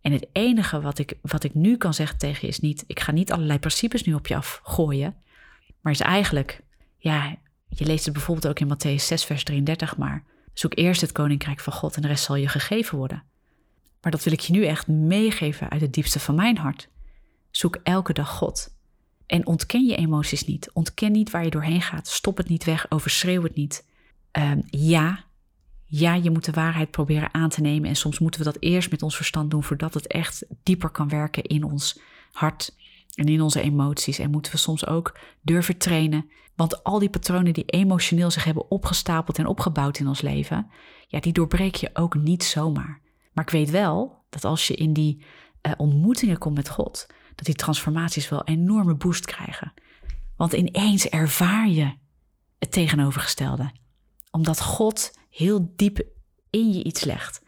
En 0.00 0.12
het 0.12 0.26
enige 0.32 0.80
wat 0.80 0.98
ik, 0.98 1.18
wat 1.22 1.44
ik 1.44 1.54
nu 1.54 1.76
kan 1.76 1.94
zeggen 1.94 2.18
tegen 2.18 2.40
je 2.40 2.46
is 2.46 2.60
niet, 2.60 2.84
ik 2.86 3.00
ga 3.00 3.12
niet 3.12 3.32
allerlei 3.32 3.58
principes 3.58 4.02
nu 4.02 4.14
op 4.14 4.26
je 4.26 4.36
afgooien, 4.36 5.16
maar 5.80 5.92
is 5.92 6.00
eigenlijk, 6.00 6.60
ja, 7.04 7.36
je 7.68 7.84
leest 7.84 8.04
het 8.04 8.14
bijvoorbeeld 8.14 8.46
ook 8.46 8.60
in 8.60 8.76
Matthäus 8.76 9.04
6, 9.04 9.24
vers 9.24 9.44
33, 9.44 9.96
maar 9.96 10.24
zoek 10.54 10.72
eerst 10.76 11.00
het 11.00 11.12
koninkrijk 11.12 11.60
van 11.60 11.72
God 11.72 11.96
en 11.96 12.02
de 12.02 12.08
rest 12.08 12.24
zal 12.24 12.36
je 12.36 12.48
gegeven 12.48 12.98
worden. 12.98 13.22
Maar 14.00 14.12
dat 14.12 14.24
wil 14.24 14.32
ik 14.32 14.40
je 14.40 14.52
nu 14.52 14.66
echt 14.66 14.86
meegeven 14.86 15.70
uit 15.70 15.80
het 15.80 15.92
diepste 15.92 16.20
van 16.20 16.34
mijn 16.34 16.58
hart. 16.58 16.88
Zoek 17.50 17.78
elke 17.82 18.12
dag 18.12 18.30
God. 18.30 18.74
En 19.26 19.46
ontken 19.46 19.86
je 19.86 19.96
emoties 19.96 20.44
niet. 20.44 20.70
Ontken 20.72 21.12
niet 21.12 21.30
waar 21.30 21.44
je 21.44 21.50
doorheen 21.50 21.82
gaat. 21.82 22.08
Stop 22.08 22.36
het 22.36 22.48
niet 22.48 22.64
weg. 22.64 22.90
Overschreeuw 22.90 23.42
het 23.42 23.54
niet. 23.54 23.84
Um, 24.32 24.62
ja, 24.70 25.24
ja, 25.84 26.14
je 26.14 26.30
moet 26.30 26.44
de 26.44 26.52
waarheid 26.52 26.90
proberen 26.90 27.34
aan 27.34 27.48
te 27.48 27.60
nemen. 27.60 27.88
En 27.88 27.96
soms 27.96 28.18
moeten 28.18 28.40
we 28.40 28.46
dat 28.46 28.62
eerst 28.62 28.90
met 28.90 29.02
ons 29.02 29.16
verstand 29.16 29.50
doen 29.50 29.64
voordat 29.64 29.94
het 29.94 30.06
echt 30.06 30.44
dieper 30.62 30.90
kan 30.90 31.08
werken 31.08 31.42
in 31.42 31.64
ons 31.64 31.98
hart 32.32 32.74
en 33.14 33.26
in 33.26 33.40
onze 33.40 33.60
emoties. 33.60 34.18
En 34.18 34.30
moeten 34.30 34.52
we 34.52 34.58
soms 34.58 34.86
ook 34.86 35.18
durven 35.42 35.76
trainen. 35.76 36.30
Want 36.54 36.84
al 36.84 36.98
die 36.98 37.10
patronen 37.10 37.52
die 37.52 37.64
emotioneel 37.64 38.30
zich 38.30 38.44
hebben 38.44 38.70
opgestapeld 38.70 39.38
en 39.38 39.46
opgebouwd 39.46 39.98
in 39.98 40.08
ons 40.08 40.20
leven, 40.20 40.70
ja, 41.06 41.20
die 41.20 41.32
doorbreek 41.32 41.74
je 41.74 41.90
ook 41.92 42.14
niet 42.14 42.44
zomaar. 42.44 43.00
Maar 43.32 43.44
ik 43.44 43.50
weet 43.50 43.70
wel 43.70 44.24
dat 44.30 44.44
als 44.44 44.66
je 44.66 44.74
in 44.74 44.92
die 44.92 45.24
uh, 45.62 45.72
ontmoetingen 45.76 46.38
komt 46.38 46.56
met 46.56 46.68
God, 46.68 47.06
dat 47.34 47.46
die 47.46 47.54
transformaties 47.54 48.28
wel 48.28 48.40
een 48.44 48.54
enorme 48.54 48.94
boost 48.94 49.24
krijgen. 49.24 49.72
Want 50.36 50.52
ineens 50.52 51.08
ervaar 51.08 51.68
je 51.68 51.92
het 52.58 52.72
tegenovergestelde. 52.72 53.72
Omdat 54.30 54.62
God 54.62 55.18
heel 55.30 55.72
diep 55.76 56.02
in 56.50 56.72
je 56.72 56.84
iets 56.84 57.04
legt. 57.04 57.42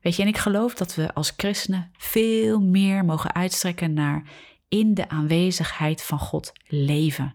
Weet 0.00 0.16
je, 0.16 0.22
en 0.22 0.28
ik 0.28 0.38
geloof 0.38 0.74
dat 0.74 0.94
we 0.94 1.14
als 1.14 1.32
christenen 1.36 1.90
veel 1.92 2.60
meer 2.60 3.04
mogen 3.04 3.34
uitstrekken 3.34 3.92
naar 3.92 4.30
in 4.72 4.94
de 4.94 5.08
aanwezigheid 5.08 6.02
van 6.02 6.18
God 6.18 6.52
leven. 6.66 7.34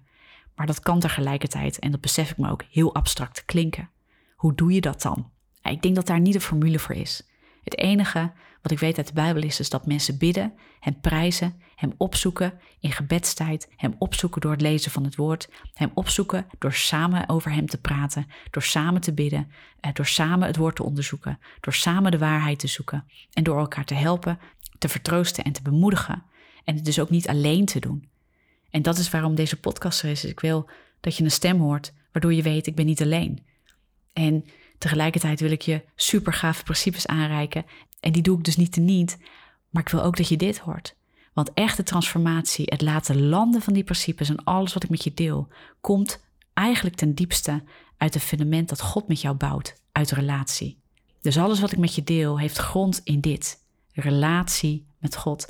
Maar 0.56 0.66
dat 0.66 0.80
kan 0.80 1.00
tegelijkertijd, 1.00 1.80
en 1.80 1.92
dat 1.92 2.02
besef 2.02 2.32
ik 2.32 2.38
me 2.38 2.50
ook, 2.50 2.64
heel 2.72 2.96
abstract 2.96 3.46
klinken. 3.46 3.90
Hoe 4.36 4.56
doe 4.56 4.74
je 4.74 4.82
dat 4.82 5.02
dan? 5.02 5.32
Ik 5.62 5.82
denk 5.82 5.96
dat 5.96 6.08
daar 6.08 6.20
niet 6.20 6.36
een 6.36 6.42
formule 6.42 6.80
voor 6.80 6.96
is. 6.96 7.24
Het 7.64 7.78
enige 7.78 8.32
wat 8.62 8.72
ik 8.72 8.80
weet 8.80 8.98
uit 8.98 9.08
de 9.08 9.14
Bijbel 9.14 9.44
is, 9.44 9.60
is 9.60 9.70
dat 9.70 9.86
mensen 9.86 10.18
bidden, 10.18 10.54
hem 10.80 11.00
prijzen, 11.02 11.62
hem 11.76 11.94
opzoeken 11.98 12.60
in 12.80 12.92
gebedstijd, 12.92 13.70
hem 13.76 13.96
opzoeken 13.98 14.42
door 14.42 14.52
het 14.52 14.62
lezen 14.62 14.92
van 14.92 15.04
het 15.04 15.16
woord, 15.16 15.50
hem 15.74 15.92
opzoeken 15.94 16.48
door 16.58 16.74
samen 16.74 17.30
over 17.30 17.52
hem 17.52 17.68
te 17.68 17.82
praten, 17.82 18.28
door 18.52 18.64
samen 18.64 19.02
te 19.02 19.14
bidden, 19.14 19.52
eh, 19.80 19.94
door 19.94 20.06
samen 20.06 20.48
het 20.48 20.58
woord 20.58 20.76
te 20.76 20.84
onderzoeken, 20.84 21.40
door 21.60 21.74
samen 21.74 22.12
de 22.12 22.18
waarheid 22.18 22.60
te 22.60 22.68
zoeken 22.68 23.06
en 23.34 23.44
door 23.44 23.60
elkaar 23.60 23.86
te 23.86 23.96
helpen, 23.96 24.40
te 24.78 24.90
vertroosten 24.90 25.44
en 25.44 25.52
te 25.52 25.62
bemoedigen. 25.62 26.24
En 26.68 26.76
het 26.76 26.86
dus 26.86 27.00
ook 27.00 27.10
niet 27.10 27.28
alleen 27.28 27.66
te 27.66 27.80
doen. 27.80 28.10
En 28.70 28.82
dat 28.82 28.98
is 28.98 29.10
waarom 29.10 29.36
deze 29.36 29.60
podcast 29.60 30.04
er 30.04 30.10
is. 30.10 30.26
Ik 30.26 30.40
wil 30.40 30.70
dat 31.00 31.18
je 31.18 31.24
een 31.24 31.32
stem 31.32 31.60
hoort, 31.60 31.94
waardoor 32.12 32.34
je 32.34 32.42
weet, 32.42 32.68
ik 32.68 32.76
ben 32.76 32.86
niet 32.86 33.02
alleen. 33.02 33.46
En 34.14 34.46
tegelijkertijd 34.78 35.40
wil 35.40 35.52
ik 35.52 35.62
je 35.62 35.84
super 35.96 36.34
gave 36.34 36.64
principes 36.64 37.08
aanreiken. 37.08 37.66
En 38.00 38.12
die 38.12 38.22
doe 38.22 38.38
ik 38.38 38.44
dus 38.44 38.58
niet 38.58 38.72
te 38.72 38.80
niet. 38.80 39.18
Maar 39.70 39.82
ik 39.82 39.90
wil 39.90 40.04
ook 40.04 40.18
dat 40.18 40.28
je 40.28 40.38
dit 40.38 40.58
hoort. 40.58 40.96
Want 41.34 41.54
echte 41.54 41.84
transformatie, 41.84 42.66
het 42.66 42.82
laten 42.82 43.28
landen 43.28 43.62
van 43.62 43.74
die 43.74 43.84
principes 43.84 44.30
en 44.30 44.44
alles 44.44 44.74
wat 44.74 44.84
ik 44.84 44.90
met 44.90 45.04
je 45.04 45.14
deel, 45.14 45.48
komt 45.82 46.26
eigenlijk 46.54 46.96
ten 46.96 47.14
diepste 47.14 47.64
uit 47.98 48.14
het 48.14 48.24
fundament 48.24 48.70
dat 48.70 48.82
God 48.82 49.08
met 49.08 49.22
jou 49.22 49.36
bouwt, 49.36 49.82
uit 49.92 50.12
relatie. 50.12 50.80
Dus 51.22 51.38
alles 51.38 51.60
wat 51.60 51.72
ik 51.72 51.78
met 51.78 51.96
je 51.96 52.04
deel 52.04 52.40
heeft 52.40 52.58
grond 52.58 53.02
in 53.04 53.22
dit: 53.22 53.64
relatie 53.94 54.88
met 55.00 55.16
God. 55.16 55.48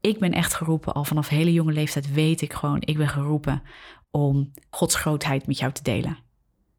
Ik 0.00 0.18
ben 0.18 0.32
echt 0.32 0.54
geroepen, 0.54 0.92
al 0.92 1.04
vanaf 1.04 1.28
hele 1.28 1.52
jonge 1.52 1.72
leeftijd 1.72 2.12
weet 2.12 2.40
ik 2.40 2.52
gewoon, 2.52 2.80
ik 2.80 2.96
ben 2.96 3.08
geroepen 3.08 3.62
om 4.10 4.52
Gods 4.70 4.94
grootheid 4.94 5.46
met 5.46 5.58
jou 5.58 5.72
te 5.72 5.82
delen. 5.82 6.18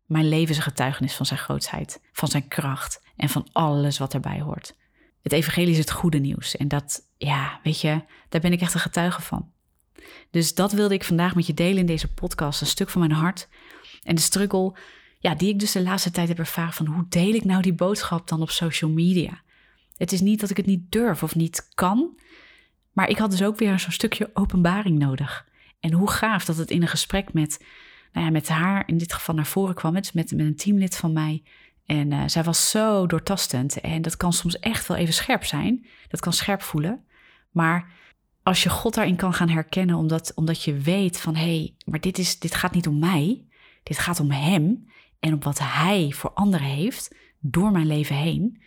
Mijn 0.05 0.29
leven 0.29 0.49
is 0.49 0.57
een 0.57 0.63
getuigenis 0.63 1.15
van 1.15 1.25
zijn 1.25 1.39
grootheid, 1.39 2.01
van 2.11 2.27
zijn 2.27 2.47
kracht 2.47 3.03
en 3.15 3.29
van 3.29 3.47
alles 3.51 3.97
wat 3.97 4.13
erbij 4.13 4.41
hoort. 4.41 4.77
Het 5.21 5.33
evangelie 5.33 5.71
is 5.71 5.77
het 5.77 5.91
goede 5.91 6.17
nieuws 6.17 6.57
en 6.57 6.67
dat, 6.67 7.01
ja, 7.17 7.59
weet 7.63 7.81
je, 7.81 8.03
daar 8.29 8.41
ben 8.41 8.51
ik 8.51 8.61
echt 8.61 8.73
een 8.73 8.79
getuige 8.79 9.21
van. 9.21 9.51
Dus 10.31 10.55
dat 10.55 10.71
wilde 10.71 10.93
ik 10.93 11.03
vandaag 11.03 11.35
met 11.35 11.47
je 11.47 11.53
delen 11.53 11.77
in 11.77 11.85
deze 11.85 12.13
podcast, 12.13 12.61
een 12.61 12.67
stuk 12.67 12.89
van 12.89 13.01
mijn 13.01 13.11
hart. 13.11 13.47
En 14.03 14.15
de 14.15 14.21
struggle, 14.21 14.75
ja, 15.19 15.35
die 15.35 15.49
ik 15.49 15.59
dus 15.59 15.71
de 15.71 15.81
laatste 15.81 16.11
tijd 16.11 16.27
heb 16.27 16.39
ervaren 16.39 16.73
van 16.73 16.85
hoe 16.85 17.05
deel 17.09 17.33
ik 17.33 17.43
nou 17.43 17.61
die 17.61 17.73
boodschap 17.73 18.27
dan 18.27 18.41
op 18.41 18.49
social 18.49 18.91
media? 18.91 19.41
Het 19.97 20.11
is 20.11 20.21
niet 20.21 20.39
dat 20.39 20.49
ik 20.49 20.57
het 20.57 20.65
niet 20.65 20.91
durf 20.91 21.23
of 21.23 21.35
niet 21.35 21.69
kan, 21.73 22.17
maar 22.99 23.09
ik 23.09 23.17
had 23.17 23.31
dus 23.31 23.43
ook 23.43 23.57
weer 23.57 23.79
zo'n 23.79 23.91
stukje 23.91 24.29
openbaring 24.33 24.99
nodig. 24.99 25.47
En 25.79 25.91
hoe 25.93 26.09
gaaf 26.09 26.45
dat 26.45 26.57
het 26.57 26.71
in 26.71 26.81
een 26.81 26.87
gesprek 26.87 27.33
met, 27.33 27.65
nou 28.13 28.25
ja, 28.25 28.31
met 28.31 28.47
haar, 28.47 28.83
in 28.85 28.97
dit 28.97 29.13
geval 29.13 29.35
naar 29.35 29.45
voren 29.45 29.75
kwam, 29.75 29.93
met, 29.93 30.13
met 30.13 30.31
een 30.31 30.55
teamlid 30.55 30.95
van 30.97 31.13
mij. 31.13 31.43
En 31.85 32.11
uh, 32.11 32.23
zij 32.25 32.43
was 32.43 32.69
zo 32.69 33.07
doortastend. 33.07 33.81
En 33.81 34.01
dat 34.01 34.17
kan 34.17 34.33
soms 34.33 34.59
echt 34.59 34.87
wel 34.87 34.97
even 34.97 35.13
scherp 35.13 35.45
zijn. 35.45 35.85
Dat 36.07 36.19
kan 36.19 36.33
scherp 36.33 36.61
voelen. 36.61 37.05
Maar 37.51 37.91
als 38.43 38.63
je 38.63 38.69
God 38.69 38.93
daarin 38.93 39.15
kan 39.15 39.33
gaan 39.33 39.49
herkennen, 39.49 39.95
omdat, 39.95 40.31
omdat 40.35 40.63
je 40.63 40.77
weet 40.77 41.19
van 41.19 41.35
hé, 41.35 41.57
hey, 41.57 41.75
maar 41.85 41.99
dit, 41.99 42.17
is, 42.17 42.39
dit 42.39 42.55
gaat 42.55 42.73
niet 42.73 42.87
om 42.87 42.99
mij. 42.99 43.45
Dit 43.83 43.97
gaat 43.97 44.19
om 44.19 44.31
Hem 44.31 44.87
en 45.19 45.33
om 45.33 45.39
wat 45.39 45.59
Hij 45.59 46.11
voor 46.15 46.31
anderen 46.31 46.67
heeft 46.67 47.15
door 47.39 47.71
mijn 47.71 47.87
leven 47.87 48.15
heen. 48.15 48.61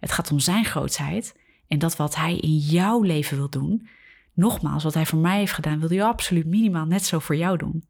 Het 0.00 0.12
gaat 0.12 0.30
om 0.30 0.38
Zijn 0.38 0.64
grootheid. 0.64 1.37
En 1.68 1.78
dat 1.78 1.96
wat 1.96 2.16
hij 2.16 2.36
in 2.36 2.56
jouw 2.56 3.02
leven 3.02 3.36
wil 3.36 3.50
doen, 3.50 3.88
nogmaals, 4.32 4.84
wat 4.84 4.94
hij 4.94 5.06
voor 5.06 5.18
mij 5.18 5.38
heeft 5.38 5.52
gedaan, 5.52 5.80
wil 5.80 5.88
hij 5.88 6.04
absoluut 6.04 6.46
minimaal 6.46 6.84
net 6.84 7.04
zo 7.04 7.18
voor 7.18 7.36
jou 7.36 7.56
doen. 7.56 7.84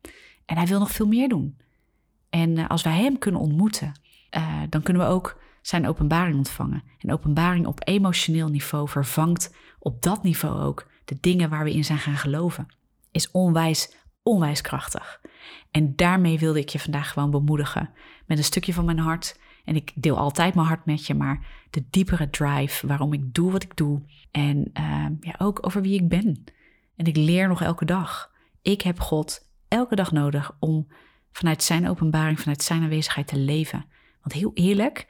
En 0.44 0.56
hij 0.56 0.66
wil 0.66 0.78
nog 0.78 0.90
veel 0.90 1.06
meer 1.06 1.28
doen. 1.28 1.56
En 2.30 2.58
uh, 2.58 2.68
als 2.68 2.82
wij 2.82 3.02
hem 3.02 3.18
kunnen 3.18 3.40
ontmoeten, 3.40 3.92
uh, 4.36 4.62
dan 4.68 4.82
kunnen 4.82 5.02
we 5.02 5.08
ook 5.08 5.40
zijn 5.62 5.88
openbaring 5.88 6.36
ontvangen. 6.36 6.82
En 6.98 7.12
openbaring 7.12 7.66
op 7.66 7.80
emotioneel 7.84 8.48
niveau 8.48 8.88
vervangt 8.88 9.54
op 9.78 10.02
dat 10.02 10.22
niveau 10.22 10.60
ook 10.62 10.86
de 11.04 11.16
dingen 11.20 11.50
waar 11.50 11.64
we 11.64 11.72
in 11.72 11.84
zijn 11.84 11.98
gaan 11.98 12.16
geloven. 12.16 12.66
Is 13.10 13.30
onwijs, 13.30 13.94
onwijs 14.22 14.60
krachtig. 14.60 15.20
En 15.70 15.96
daarmee 15.96 16.38
wilde 16.38 16.58
ik 16.58 16.68
je 16.68 16.78
vandaag 16.78 17.12
gewoon 17.12 17.30
bemoedigen. 17.30 17.90
Met 18.26 18.38
een 18.38 18.44
stukje 18.44 18.72
van 18.72 18.84
mijn 18.84 18.98
hart 18.98 19.38
en 19.68 19.76
ik 19.76 19.92
deel 19.94 20.16
altijd 20.16 20.54
mijn 20.54 20.66
hart 20.66 20.86
met 20.86 21.06
je, 21.06 21.14
maar 21.14 21.46
de 21.70 21.84
diepere 21.90 22.30
drive 22.30 22.86
waarom 22.86 23.12
ik 23.12 23.34
doe 23.34 23.52
wat 23.52 23.62
ik 23.62 23.76
doe. 23.76 24.02
En 24.30 24.70
uh, 24.74 25.06
ja, 25.20 25.34
ook 25.38 25.66
over 25.66 25.82
wie 25.82 26.00
ik 26.00 26.08
ben. 26.08 26.44
En 26.96 27.06
ik 27.06 27.16
leer 27.16 27.48
nog 27.48 27.62
elke 27.62 27.84
dag. 27.84 28.32
Ik 28.62 28.82
heb 28.82 29.00
God 29.00 29.48
elke 29.68 29.94
dag 29.94 30.12
nodig 30.12 30.56
om 30.58 30.88
vanuit 31.32 31.62
zijn 31.62 31.88
openbaring, 31.88 32.40
vanuit 32.40 32.62
zijn 32.62 32.82
aanwezigheid 32.82 33.26
te 33.26 33.38
leven. 33.38 33.84
Want 34.20 34.32
heel 34.32 34.50
eerlijk, 34.54 35.06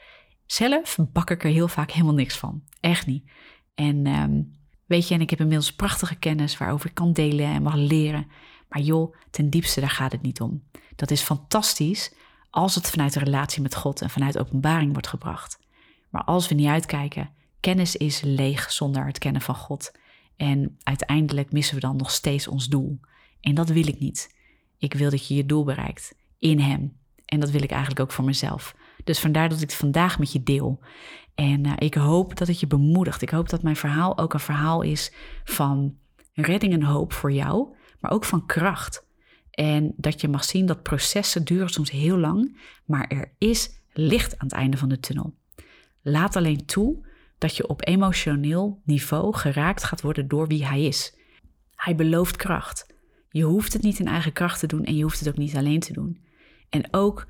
zelf 0.47 0.99
bak 1.13 1.31
ik 1.31 1.45
er 1.45 1.51
heel 1.51 1.69
vaak 1.69 1.91
helemaal 1.91 2.15
niks 2.15 2.37
van. 2.37 2.63
Echt 2.81 3.07
niet. 3.07 3.31
En 3.75 4.07
um, 4.07 4.53
weet 4.87 5.09
je, 5.09 5.15
en 5.15 5.21
ik 5.21 5.31
heb 5.31 5.41
inmiddels 5.41 5.75
prachtige 5.75 6.15
kennis 6.15 6.59
waarover 6.59 6.89
ik 6.89 6.95
kan 6.95 7.13
delen 7.13 7.47
en 7.47 7.63
mag 7.63 7.75
leren. 7.75 8.27
Maar 8.69 8.81
joh, 8.81 9.15
ten 9.31 9.51
diepste, 9.51 9.81
daar 9.81 9.91
gaat 9.91 10.13
het 10.13 10.23
niet 10.23 10.41
om. 10.41 10.63
Dat 10.97 11.11
is 11.11 11.21
fantastisch 11.21 12.15
als 12.51 12.75
het 12.75 12.91
vanuit 12.91 13.13
de 13.13 13.19
relatie 13.19 13.63
met 13.63 13.75
God 13.75 14.03
en 14.03 14.11
vanuit 14.11 14.39
openbaring 14.39 14.93
wordt 14.93 15.09
gebracht. 15.09 15.59
Maar 16.11 16.25
als 16.25 16.49
we 16.49 16.55
niet 16.55 16.69
uitkijken, 16.69 17.31
kennis 17.61 17.97
is 17.97 18.21
leeg 18.21 18.73
zonder 18.73 19.07
het 19.07 19.19
kennen 19.19 19.43
van 19.43 19.55
God. 19.55 19.93
En 20.37 20.79
uiteindelijk 20.83 21.53
missen 21.53 21.75
we 21.75 21.81
dan 21.81 21.97
nog 21.97 22.11
steeds 22.11 22.49
ons 22.49 22.69
doel. 22.69 23.01
En 23.41 23.55
dat 23.55 23.69
wil 23.69 23.87
ik 23.87 23.99
niet. 23.99 24.37
Ik 24.79 24.95
wil 24.95 25.11
dat 25.11 25.27
je 25.27 25.35
je 25.35 25.47
doel 25.47 25.65
bereikt 25.65 26.15
in 26.39 26.61
Hem. 26.61 26.97
En 27.25 27.41
dat 27.41 27.51
wil 27.51 27.63
ik 27.63 27.71
eigenlijk 27.71 28.01
ook 28.01 28.13
voor 28.13 28.25
mezelf. 28.25 28.75
Dus 29.05 29.21
vandaar 29.21 29.49
dat 29.49 29.61
ik 29.61 29.71
het 29.71 29.79
vandaag 29.79 30.19
met 30.19 30.33
je 30.33 30.43
deel. 30.43 30.81
En 31.35 31.67
uh, 31.67 31.73
ik 31.79 31.95
hoop 31.95 32.37
dat 32.37 32.49
het 32.49 32.61
je 32.61 32.67
bemoedigt. 32.67 33.23
Ik 33.23 33.31
hoop 33.31 33.49
dat 33.49 33.63
mijn 33.63 33.77
verhaal 33.77 34.19
ook 34.19 34.35
een 34.35 34.41
verhaal 34.41 34.83
is 34.83 35.13
van 35.45 35.97
redding 36.33 36.73
en 36.73 36.83
hoop 36.83 37.13
voor 37.13 37.33
jou, 37.33 37.69
maar 38.01 38.11
ook 38.11 38.25
van 38.25 38.47
kracht. 38.47 39.07
En 39.59 39.93
dat 39.97 40.21
je 40.21 40.29
mag 40.29 40.45
zien 40.45 40.67
dat 40.67 40.83
processen 40.83 41.45
duren 41.45 41.69
soms 41.69 41.91
heel 41.91 42.19
lang, 42.19 42.59
maar 42.85 43.07
er 43.07 43.33
is 43.39 43.71
licht 43.93 44.39
aan 44.39 44.47
het 44.47 44.57
einde 44.57 44.77
van 44.77 44.89
de 44.89 45.01
tunnel. 45.01 45.35
Laat 46.03 46.37
alleen 46.37 46.65
toe 46.67 47.07
dat 47.39 47.57
je 47.57 47.69
op 47.69 47.87
emotioneel 47.87 48.81
niveau 48.85 49.35
geraakt 49.35 49.85
gaat 49.85 50.01
worden 50.01 50.29
door 50.29 50.47
wie 50.47 50.67
hij 50.67 50.83
is. 50.83 51.15
Hij 51.75 51.95
belooft 51.95 52.37
kracht. 52.37 52.87
Je 53.31 53.43
hoeft 53.43 53.73
het 53.73 53.83
niet 53.83 53.99
in 53.99 54.07
eigen 54.07 54.33
kracht 54.33 54.61
te 54.61 54.67
doen 54.67 54.85
en 54.85 54.97
je 54.97 55.03
hoeft 55.03 55.19
het 55.19 55.29
ook 55.29 55.37
niet 55.37 55.57
alleen 55.57 55.81
te 55.81 55.93
doen. 55.93 56.21
En 56.69 56.89
ook 56.91 57.27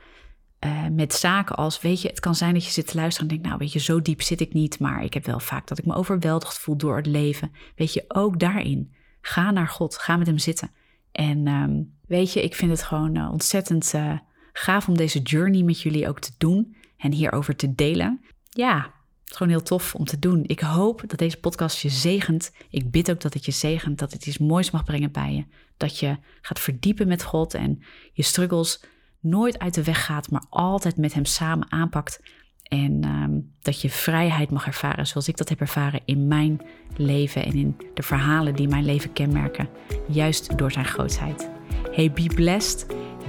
uh, 0.64 0.86
met 0.86 1.14
zaken 1.14 1.56
als, 1.56 1.80
weet 1.80 2.02
je, 2.02 2.08
het 2.08 2.20
kan 2.20 2.34
zijn 2.34 2.54
dat 2.54 2.64
je 2.64 2.70
zit 2.70 2.86
te 2.86 2.96
luisteren 2.96 3.28
en 3.28 3.34
denkt, 3.34 3.48
nou 3.48 3.58
weet 3.58 3.72
je, 3.72 3.78
zo 3.78 4.02
diep 4.02 4.22
zit 4.22 4.40
ik 4.40 4.52
niet, 4.52 4.78
maar 4.78 5.04
ik 5.04 5.14
heb 5.14 5.26
wel 5.26 5.40
vaak 5.40 5.66
dat 5.66 5.78
ik 5.78 5.86
me 5.86 5.94
overweldigd 5.94 6.58
voel 6.58 6.76
door 6.76 6.96
het 6.96 7.06
leven. 7.06 7.52
Weet 7.76 7.92
je, 7.92 8.04
ook 8.08 8.38
daarin, 8.38 8.92
ga 9.20 9.50
naar 9.50 9.68
God, 9.68 9.98
ga 9.98 10.16
met 10.16 10.26
hem 10.26 10.38
zitten. 10.38 10.70
En 11.18 11.46
um, 11.48 11.94
weet 12.06 12.32
je, 12.32 12.42
ik 12.42 12.54
vind 12.54 12.70
het 12.70 12.82
gewoon 12.82 13.16
uh, 13.16 13.30
ontzettend 13.32 13.92
uh, 13.94 14.18
gaaf 14.52 14.88
om 14.88 14.96
deze 14.96 15.18
journey 15.18 15.62
met 15.62 15.80
jullie 15.80 16.08
ook 16.08 16.20
te 16.20 16.32
doen 16.38 16.76
en 16.96 17.12
hierover 17.12 17.56
te 17.56 17.74
delen. 17.74 18.20
Ja, 18.50 18.92
is 19.26 19.36
gewoon 19.36 19.52
heel 19.52 19.62
tof 19.62 19.94
om 19.94 20.04
te 20.04 20.18
doen. 20.18 20.44
Ik 20.46 20.60
hoop 20.60 21.02
dat 21.06 21.18
deze 21.18 21.40
podcast 21.40 21.80
je 21.80 21.88
zegent. 21.88 22.52
Ik 22.70 22.90
bid 22.90 23.10
ook 23.10 23.20
dat 23.20 23.34
het 23.34 23.44
je 23.44 23.52
zegent, 23.52 23.98
dat 23.98 24.12
het 24.12 24.26
iets 24.26 24.38
moois 24.38 24.70
mag 24.70 24.84
brengen 24.84 25.12
bij 25.12 25.32
je. 25.34 25.44
Dat 25.76 25.98
je 25.98 26.16
gaat 26.40 26.60
verdiepen 26.60 27.08
met 27.08 27.22
God 27.22 27.54
en 27.54 27.82
je 28.12 28.22
struggles 28.22 28.84
nooit 29.20 29.58
uit 29.58 29.74
de 29.74 29.84
weg 29.84 30.04
gaat, 30.04 30.30
maar 30.30 30.44
altijd 30.48 30.96
met 30.96 31.14
Hem 31.14 31.24
samen 31.24 31.72
aanpakt. 31.72 32.20
En 32.68 33.04
ehm, 33.04 33.30
dat 33.62 33.80
je 33.80 33.90
vrijheid 33.90 34.50
mag 34.50 34.66
ervaren 34.66 35.06
zoals 35.06 35.28
ik 35.28 35.36
dat 35.36 35.48
heb 35.48 35.60
ervaren 35.60 36.00
in 36.04 36.26
mijn 36.26 36.60
leven 36.96 37.44
en 37.44 37.52
in 37.52 37.76
de 37.94 38.02
verhalen 38.02 38.54
die 38.54 38.68
mijn 38.68 38.84
leven 38.84 39.12
kenmerken, 39.12 39.68
juist 40.08 40.58
door 40.58 40.72
Zijn 40.72 40.84
grootheid. 40.84 41.50
Hey, 41.92 42.12
be 42.12 42.30
blessed. 42.34 42.86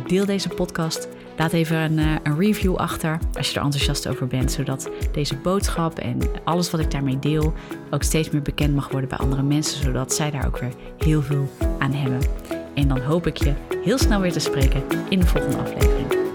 Deel 0.07 0.25
deze 0.25 0.49
podcast. 0.49 1.07
Laat 1.37 1.53
even 1.53 1.77
een, 1.77 1.99
eh, 1.99 2.15
een, 2.23 2.37
review 2.37 2.75
achter 2.75 3.19
als 3.33 3.49
je 3.49 3.59
er 3.59 3.65
enthousiast 3.65 4.07
over 4.07 4.27
bent, 4.27 4.51
zodat 4.51 4.89
deze 5.11 5.35
boodschap 5.35 5.99
en 5.99 6.19
alles 6.43 6.71
wat 6.71 6.79
ik 6.79 6.91
daarmee 6.91 7.19
deel 7.19 7.53
ook 7.89 8.03
steeds 8.03 8.29
meer 8.29 8.41
bekend 8.41 8.75
mag 8.75 8.89
worden 8.89 9.09
bij 9.09 9.17
andere 9.17 9.43
mensen, 9.43 9.83
zodat 9.83 10.13
zij 10.13 10.31
daar 10.31 10.47
ook 10.47 10.57
weer 10.57 10.73
heel 10.97 11.21
veel 11.21 11.49
aan 11.79 11.93
hebben. 11.93 12.19
En 12.73 12.87
dan 12.87 13.01
hoop 13.01 13.27
ik 13.27 13.37
je 13.37 13.53
heel 13.83 13.97
snel 13.97 14.19
weer 14.19 14.31
te 14.31 14.39
spreken 14.39 14.83
in 15.09 15.19
de 15.19 15.25
volgende 15.25 15.57
aflevering. 15.57 16.28